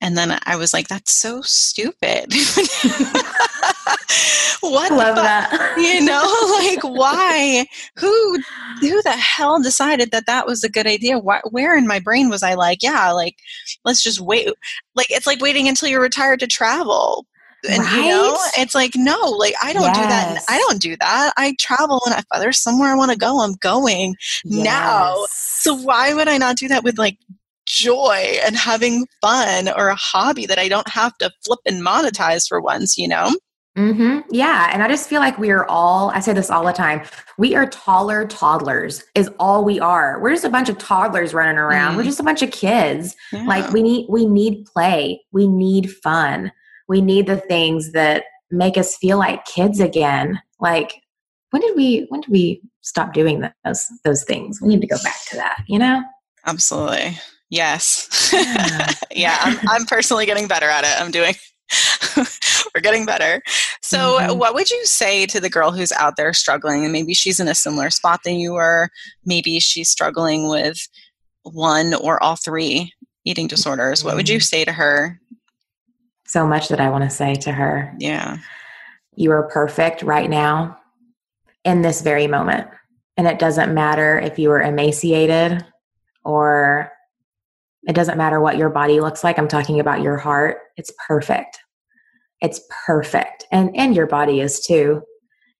and 0.00 0.18
then 0.18 0.38
I 0.44 0.56
was 0.56 0.74
like, 0.74 0.88
that's 0.88 1.14
so 1.14 1.40
stupid. 1.40 2.30
what 4.70 4.92
love 4.92 5.16
that 5.16 5.74
you 5.78 6.00
know 6.04 6.22
like 6.58 6.82
why 6.82 7.66
who 7.96 8.38
who 8.80 9.02
the 9.02 9.10
hell 9.10 9.60
decided 9.62 10.10
that 10.10 10.26
that 10.26 10.46
was 10.46 10.64
a 10.64 10.70
good 10.70 10.86
idea 10.86 11.18
Why, 11.18 11.40
where 11.50 11.76
in 11.76 11.86
my 11.86 12.00
brain 12.00 12.28
was 12.28 12.42
i 12.42 12.54
like 12.54 12.82
yeah 12.82 13.10
like 13.10 13.36
let's 13.84 14.02
just 14.02 14.20
wait 14.20 14.48
like 14.94 15.10
it's 15.10 15.26
like 15.26 15.40
waiting 15.40 15.68
until 15.68 15.88
you're 15.88 16.00
retired 16.00 16.40
to 16.40 16.46
travel 16.46 17.26
and 17.68 17.82
right? 17.82 17.96
you 17.96 18.02
know 18.02 18.36
it's 18.58 18.74
like 18.74 18.92
no 18.94 19.18
like 19.38 19.54
i 19.62 19.72
don't 19.72 19.82
yes. 19.82 19.96
do 19.96 20.02
that 20.02 20.44
i 20.48 20.58
don't 20.58 20.80
do 20.80 20.96
that 20.98 21.32
i 21.36 21.54
travel 21.58 22.00
and 22.06 22.14
if 22.14 22.24
there's 22.40 22.60
somewhere 22.60 22.90
i 22.90 22.96
want 22.96 23.10
to 23.10 23.18
go 23.18 23.40
i'm 23.40 23.54
going 23.54 24.14
yes. 24.44 24.64
now 24.64 25.14
so 25.28 25.74
why 25.74 26.12
would 26.12 26.28
i 26.28 26.36
not 26.36 26.56
do 26.56 26.68
that 26.68 26.84
with 26.84 26.98
like 26.98 27.18
joy 27.66 28.36
and 28.44 28.56
having 28.56 29.06
fun 29.22 29.68
or 29.76 29.88
a 29.88 29.94
hobby 29.94 30.44
that 30.46 30.58
i 30.58 30.68
don't 30.68 30.88
have 30.88 31.16
to 31.16 31.30
flip 31.44 31.60
and 31.64 31.84
monetize 31.84 32.46
for 32.46 32.60
once 32.60 32.98
you 32.98 33.08
know 33.08 33.30
Mm-hmm. 33.76 34.20
Yeah. 34.30 34.70
And 34.72 34.82
I 34.82 34.88
just 34.88 35.08
feel 35.08 35.20
like 35.20 35.36
we 35.38 35.50
are 35.50 35.66
all, 35.66 36.10
I 36.10 36.20
say 36.20 36.32
this 36.32 36.50
all 36.50 36.64
the 36.64 36.72
time, 36.72 37.02
we 37.38 37.56
are 37.56 37.66
taller 37.66 38.26
toddlers, 38.26 39.02
is 39.14 39.28
all 39.40 39.64
we 39.64 39.80
are. 39.80 40.20
We're 40.20 40.30
just 40.30 40.44
a 40.44 40.50
bunch 40.50 40.68
of 40.68 40.78
toddlers 40.78 41.34
running 41.34 41.58
around. 41.58 41.94
Mm. 41.94 41.96
We're 41.96 42.04
just 42.04 42.20
a 42.20 42.24
bunch 42.24 42.42
of 42.42 42.52
kids. 42.52 43.16
Yeah. 43.32 43.44
Like 43.44 43.72
we 43.72 43.82
need, 43.82 44.06
we 44.08 44.26
need 44.26 44.66
play. 44.66 45.22
We 45.32 45.48
need 45.48 45.90
fun. 45.90 46.52
We 46.88 47.00
need 47.00 47.26
the 47.26 47.38
things 47.38 47.92
that 47.92 48.24
make 48.50 48.76
us 48.76 48.96
feel 48.96 49.18
like 49.18 49.44
kids 49.44 49.80
again. 49.80 50.40
Like, 50.60 50.94
when 51.50 51.62
did 51.62 51.74
we, 51.76 52.06
when 52.10 52.20
did 52.20 52.30
we 52.30 52.62
stop 52.82 53.12
doing 53.12 53.48
those, 53.64 53.86
those 54.04 54.22
things? 54.22 54.60
We 54.60 54.68
need 54.68 54.82
to 54.82 54.86
go 54.86 55.02
back 55.02 55.24
to 55.30 55.36
that, 55.36 55.64
you 55.66 55.78
know? 55.78 56.02
Absolutely. 56.46 57.18
Yes. 57.50 58.30
Yeah, 58.32 58.90
yeah 59.10 59.38
I'm, 59.40 59.58
I'm 59.68 59.86
personally 59.86 60.26
getting 60.26 60.46
better 60.46 60.68
at 60.68 60.84
it. 60.84 61.00
I'm 61.00 61.10
doing 61.10 61.34
we're 62.16 62.80
getting 62.80 63.06
better. 63.06 63.42
So, 63.94 64.18
mm-hmm. 64.18 64.38
what 64.38 64.54
would 64.54 64.70
you 64.70 64.84
say 64.84 65.26
to 65.26 65.40
the 65.40 65.50
girl 65.50 65.70
who's 65.70 65.92
out 65.92 66.16
there 66.16 66.32
struggling 66.32 66.84
and 66.84 66.92
maybe 66.92 67.14
she's 67.14 67.40
in 67.40 67.48
a 67.48 67.54
similar 67.54 67.90
spot 67.90 68.20
than 68.24 68.36
you 68.36 68.54
were? 68.54 68.90
Maybe 69.24 69.60
she's 69.60 69.88
struggling 69.88 70.48
with 70.48 70.88
one 71.42 71.94
or 71.94 72.22
all 72.22 72.36
three 72.36 72.92
eating 73.24 73.46
disorders. 73.46 74.00
Mm-hmm. 74.00 74.08
What 74.08 74.16
would 74.16 74.28
you 74.28 74.38
mm-hmm. 74.38 74.42
say 74.42 74.64
to 74.64 74.72
her? 74.72 75.20
So 76.26 76.46
much 76.46 76.68
that 76.68 76.80
I 76.80 76.90
want 76.90 77.04
to 77.04 77.10
say 77.10 77.34
to 77.34 77.52
her. 77.52 77.94
Yeah. 77.98 78.38
You 79.14 79.30
are 79.32 79.48
perfect 79.48 80.02
right 80.02 80.28
now 80.28 80.78
in 81.64 81.82
this 81.82 82.00
very 82.00 82.26
moment. 82.26 82.68
And 83.16 83.26
it 83.28 83.38
doesn't 83.38 83.72
matter 83.72 84.18
if 84.18 84.38
you 84.38 84.48
were 84.48 84.62
emaciated 84.62 85.64
or 86.24 86.90
it 87.86 87.94
doesn't 87.94 88.18
matter 88.18 88.40
what 88.40 88.56
your 88.56 88.70
body 88.70 89.00
looks 89.00 89.22
like. 89.22 89.38
I'm 89.38 89.48
talking 89.48 89.78
about 89.78 90.02
your 90.02 90.16
heart. 90.16 90.58
It's 90.76 90.92
perfect. 91.06 91.58
It's 92.44 92.60
perfect. 92.86 93.46
And 93.50 93.74
and 93.74 93.96
your 93.96 94.06
body 94.06 94.40
is 94.40 94.60
too. 94.60 95.02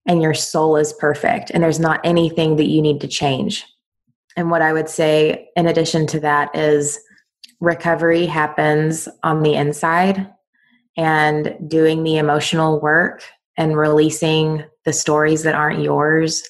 And 0.07 0.21
your 0.21 0.35
soul 0.35 0.77
is 0.77 0.93
perfect. 0.93 1.51
And 1.51 1.63
there's 1.63 1.81
not 1.81 2.01
anything 2.05 2.57
that 2.57 2.69
you 2.69 2.83
need 2.83 3.01
to 3.01 3.09
change. 3.09 3.65
And 4.37 4.51
what 4.51 4.61
I 4.61 4.73
would 4.75 4.91
say 4.91 5.49
in 5.57 5.67
addition 5.67 6.07
to 6.09 6.21
that 6.21 6.55
is 6.55 7.01
recovery 7.61 8.27
happens 8.27 9.09
on 9.23 9.43
the 9.43 9.55
inside 9.55 10.31
and 10.97 11.57
doing 11.67 12.03
the 12.03 12.19
emotional 12.19 12.81
work 12.81 13.23
and 13.57 13.79
releasing 13.79 14.65
the 14.85 14.93
stories 14.93 15.43
that 15.45 15.55
aren't 15.55 15.83
yours 15.83 16.43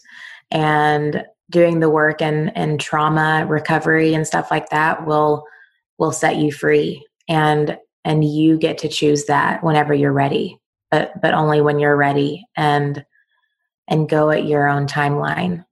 and 0.51 1.24
doing 1.51 1.78
the 1.78 1.91
work 1.91 2.20
and, 2.20 2.57
and 2.57 2.80
trauma 2.80 3.47
recovery 3.49 4.14
and 4.14 4.26
stuff 4.26 4.51
like 4.51 4.68
that 4.70 5.07
will 5.07 5.45
will 5.99 6.12
set 6.12 6.37
you 6.37 6.51
free 6.51 7.07
and 7.28 7.78
and 8.05 8.24
you 8.24 8.59
get 8.59 8.78
to 8.78 8.88
choose 8.88 9.24
that 9.26 9.62
whenever 9.62 9.94
you're 9.94 10.12
ready 10.12 10.59
but 10.94 11.20
but 11.20 11.34
only 11.34 11.61
when 11.61 11.78
you're 11.78 11.96
ready 11.96 12.46
and 12.57 13.05
and 13.88 14.09
go 14.09 14.30
at 14.30 14.46
your 14.46 14.68
own 14.68 14.86
timeline 14.86 15.64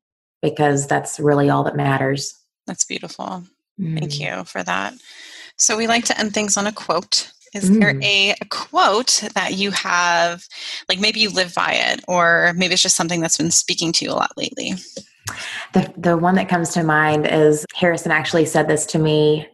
because 0.43 0.87
that's 0.87 1.21
really 1.21 1.49
all 1.49 1.63
that 1.65 1.77
matters. 1.77 2.35
That's 2.67 2.85
beautiful. 2.85 3.45
Mm. 3.81 3.99
thank 3.99 4.21
you 4.21 4.45
for 4.45 4.63
that. 4.63 4.95
So 5.57 5.77
we 5.77 5.87
like 5.87 6.05
to 6.07 6.19
end 6.19 6.35
things 6.35 6.57
on 6.57 6.67
a 6.67 6.73
quote. 6.73 7.33
Is 7.55 7.71
mm. 7.71 7.81
there 7.81 7.99
a, 8.03 8.35
a, 8.41 8.45
quote 8.51 9.23
that 9.35 9.55
you 9.55 9.71
have 9.71 10.45
like 10.89 10.99
maybe 10.99 11.21
you 11.21 11.31
live 11.31 11.55
by 11.55 11.73
it 11.73 12.03
or 12.09 12.53
maybe 12.57 12.75
it's 12.75 12.83
just 12.83 12.97
something 12.97 13.21
that's 13.21 13.39
been 13.39 13.51
speaking 13.51 13.93
to 13.93 14.05
you 14.05 14.11
a 14.11 14.15
lot 14.15 14.33
lately? 14.37 14.73
The 15.73 15.93
the 15.97 16.17
one 16.17 16.35
that 16.35 16.49
comes 16.49 16.71
to 16.71 16.83
mind 16.83 17.27
is 17.27 17.65
Harrison 17.75 18.11
actually 18.11 18.47
said 18.47 18.69
this 18.69 18.85
to 18.87 18.99
me 18.99 19.47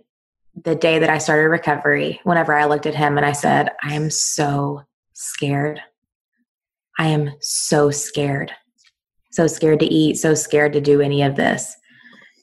the 0.64 0.74
day 0.74 0.98
that 0.98 1.10
I 1.10 1.18
started 1.18 1.48
recovery, 1.48 2.20
whenever 2.24 2.54
I 2.54 2.64
looked 2.64 2.86
at 2.86 2.94
him 2.94 3.16
and 3.16 3.26
I 3.26 3.32
said, 3.32 3.70
I 3.82 3.94
am 3.94 4.10
so 4.10 4.82
scared. 5.14 5.80
I 6.98 7.06
am 7.08 7.32
so 7.40 7.90
scared. 7.90 8.52
So 9.30 9.46
scared 9.46 9.80
to 9.80 9.86
eat, 9.86 10.16
so 10.16 10.34
scared 10.34 10.72
to 10.72 10.80
do 10.80 11.00
any 11.00 11.22
of 11.22 11.36
this. 11.36 11.76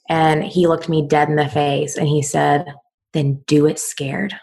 And 0.08 0.44
he 0.44 0.66
looked 0.66 0.88
me 0.88 1.06
dead 1.06 1.28
in 1.28 1.36
the 1.36 1.48
face 1.48 1.96
and 1.96 2.08
he 2.08 2.22
said, 2.22 2.66
Then 3.12 3.42
do 3.46 3.66
it 3.66 3.78
scared. 3.78 4.34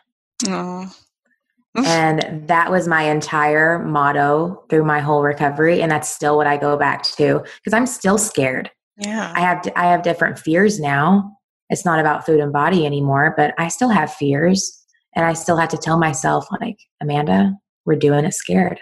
And 1.85 2.47
that 2.47 2.69
was 2.69 2.87
my 2.87 3.03
entire 3.03 3.79
motto 3.79 4.63
through 4.69 4.83
my 4.83 4.99
whole 4.99 5.23
recovery. 5.23 5.81
And 5.81 5.91
that's 5.91 6.07
still 6.07 6.37
what 6.37 6.45
I 6.45 6.55
go 6.55 6.77
back 6.77 7.01
to 7.03 7.43
because 7.57 7.73
I'm 7.73 7.87
still 7.87 8.19
scared. 8.19 8.69
Yeah. 8.97 9.33
I 9.35 9.39
have 9.39 9.67
I 9.75 9.85
have 9.87 10.03
different 10.03 10.37
fears 10.37 10.79
now 10.79 11.35
it's 11.73 11.83
not 11.83 11.99
about 11.99 12.25
food 12.25 12.39
and 12.39 12.53
body 12.53 12.85
anymore, 12.85 13.33
but 13.35 13.53
I 13.57 13.67
still 13.67 13.89
have 13.89 14.13
fears. 14.13 14.79
And 15.15 15.25
I 15.25 15.33
still 15.33 15.57
have 15.57 15.69
to 15.69 15.77
tell 15.77 15.99
myself, 15.99 16.47
like, 16.59 16.77
Amanda, 17.01 17.53
we're 17.85 17.97
doing 17.97 18.25
it 18.25 18.33
scared. 18.33 18.79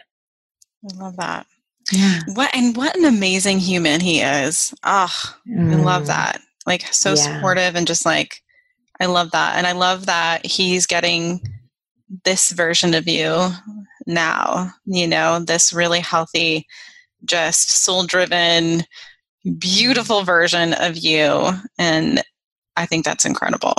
I 0.89 1.03
love 1.03 1.17
that. 1.17 1.45
Yeah. 1.91 2.19
What 2.35 2.55
and 2.55 2.75
what 2.77 2.95
an 2.95 3.05
amazing 3.05 3.59
human 3.59 3.99
he 3.99 4.21
is. 4.21 4.73
Oh, 4.83 5.13
mm. 5.47 5.73
I 5.73 5.75
love 5.75 6.03
mm. 6.03 6.07
that. 6.07 6.41
Like 6.65 6.83
so 6.93 7.09
yeah. 7.09 7.15
supportive 7.15 7.75
and 7.75 7.87
just 7.87 8.05
like 8.05 8.41
I 8.99 9.07
love 9.07 9.31
that. 9.31 9.57
And 9.57 9.65
I 9.65 9.71
love 9.71 10.05
that 10.05 10.45
he's 10.45 10.85
getting 10.85 11.41
this 12.23 12.51
version 12.51 12.93
of 12.93 13.07
you 13.07 13.49
now, 14.05 14.71
you 14.85 15.07
know, 15.07 15.39
this 15.39 15.73
really 15.73 15.99
healthy, 15.99 16.67
just 17.25 17.83
soul 17.83 18.03
driven, 18.03 18.83
beautiful 19.57 20.23
version 20.23 20.73
of 20.73 20.97
you. 20.97 21.51
And 21.77 22.21
I 22.77 22.85
think 22.85 23.05
that's 23.05 23.25
incredible. 23.25 23.73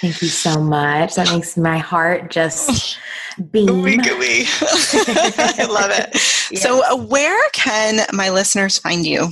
Thank 0.00 0.22
you 0.22 0.28
so 0.28 0.60
much. 0.60 1.14
That 1.14 1.30
makes 1.30 1.56
my 1.56 1.78
heart 1.78 2.30
just 2.30 2.98
beam. 3.50 3.68
I 3.70 5.66
love 5.68 5.90
it. 5.90 6.30
Yes. 6.50 6.62
So, 6.62 6.84
uh, 6.84 6.94
where 6.94 7.40
can 7.54 8.04
my 8.12 8.28
listeners 8.28 8.76
find 8.76 9.06
you? 9.06 9.30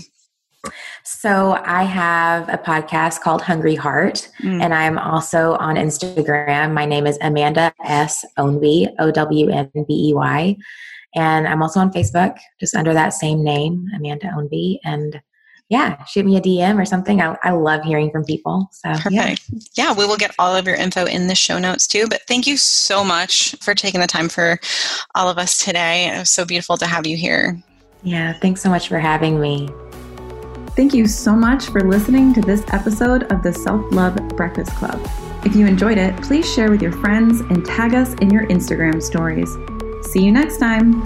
So, 1.05 1.61
I 1.62 1.82
have 1.82 2.49
a 2.49 2.57
podcast 2.57 3.20
called 3.20 3.43
Hungry 3.43 3.74
Heart, 3.74 4.30
mm. 4.40 4.62
and 4.62 4.72
I'm 4.72 4.97
also 4.97 5.57
on 5.57 5.76
Instagram. 5.76 6.72
My 6.72 6.86
name 6.86 7.07
is 7.07 7.18
Amanda 7.20 7.70
S. 7.84 8.24
Ownbey, 8.38 8.90
O 8.99 9.11
W 9.11 9.51
N 9.51 9.70
B 9.74 10.09
E 10.09 10.14
Y. 10.14 10.57
And 11.14 11.47
I'm 11.47 11.62
also 11.62 11.80
on 11.80 11.93
Facebook, 11.93 12.38
just 12.59 12.74
under 12.74 12.95
that 12.95 13.11
same 13.11 13.45
name, 13.45 13.86
Amanda 13.95 14.28
Ownbey. 14.28 14.78
And 14.84 15.20
yeah, 15.72 16.04
shoot 16.04 16.26
me 16.26 16.36
a 16.36 16.40
DM 16.40 16.78
or 16.78 16.84
something. 16.84 17.22
I, 17.22 17.34
I 17.42 17.52
love 17.52 17.82
hearing 17.82 18.10
from 18.10 18.24
people. 18.24 18.68
So, 18.72 18.90
Perfect. 18.90 19.14
Yeah. 19.14 19.34
yeah, 19.74 19.94
we 19.94 20.04
will 20.04 20.18
get 20.18 20.34
all 20.38 20.54
of 20.54 20.66
your 20.66 20.74
info 20.74 21.06
in 21.06 21.28
the 21.28 21.34
show 21.34 21.58
notes 21.58 21.86
too. 21.86 22.06
But 22.08 22.20
thank 22.28 22.46
you 22.46 22.58
so 22.58 23.02
much 23.02 23.56
for 23.62 23.74
taking 23.74 24.02
the 24.02 24.06
time 24.06 24.28
for 24.28 24.60
all 25.14 25.30
of 25.30 25.38
us 25.38 25.64
today. 25.64 26.08
It 26.08 26.18
was 26.18 26.28
so 26.28 26.44
beautiful 26.44 26.76
to 26.76 26.84
have 26.86 27.06
you 27.06 27.16
here. 27.16 27.58
Yeah, 28.02 28.34
thanks 28.34 28.60
so 28.60 28.68
much 28.68 28.88
for 28.88 28.98
having 28.98 29.40
me. 29.40 29.70
Thank 30.76 30.92
you 30.92 31.06
so 31.06 31.34
much 31.34 31.64
for 31.68 31.80
listening 31.80 32.34
to 32.34 32.42
this 32.42 32.62
episode 32.68 33.32
of 33.32 33.42
the 33.42 33.54
Self 33.54 33.90
Love 33.92 34.16
Breakfast 34.36 34.72
Club. 34.72 35.00
If 35.42 35.56
you 35.56 35.66
enjoyed 35.66 35.96
it, 35.96 36.14
please 36.20 36.52
share 36.52 36.70
with 36.70 36.82
your 36.82 36.92
friends 36.92 37.40
and 37.40 37.64
tag 37.64 37.94
us 37.94 38.12
in 38.20 38.28
your 38.28 38.46
Instagram 38.48 39.02
stories. 39.02 39.50
See 40.12 40.22
you 40.22 40.32
next 40.32 40.58
time. 40.58 41.02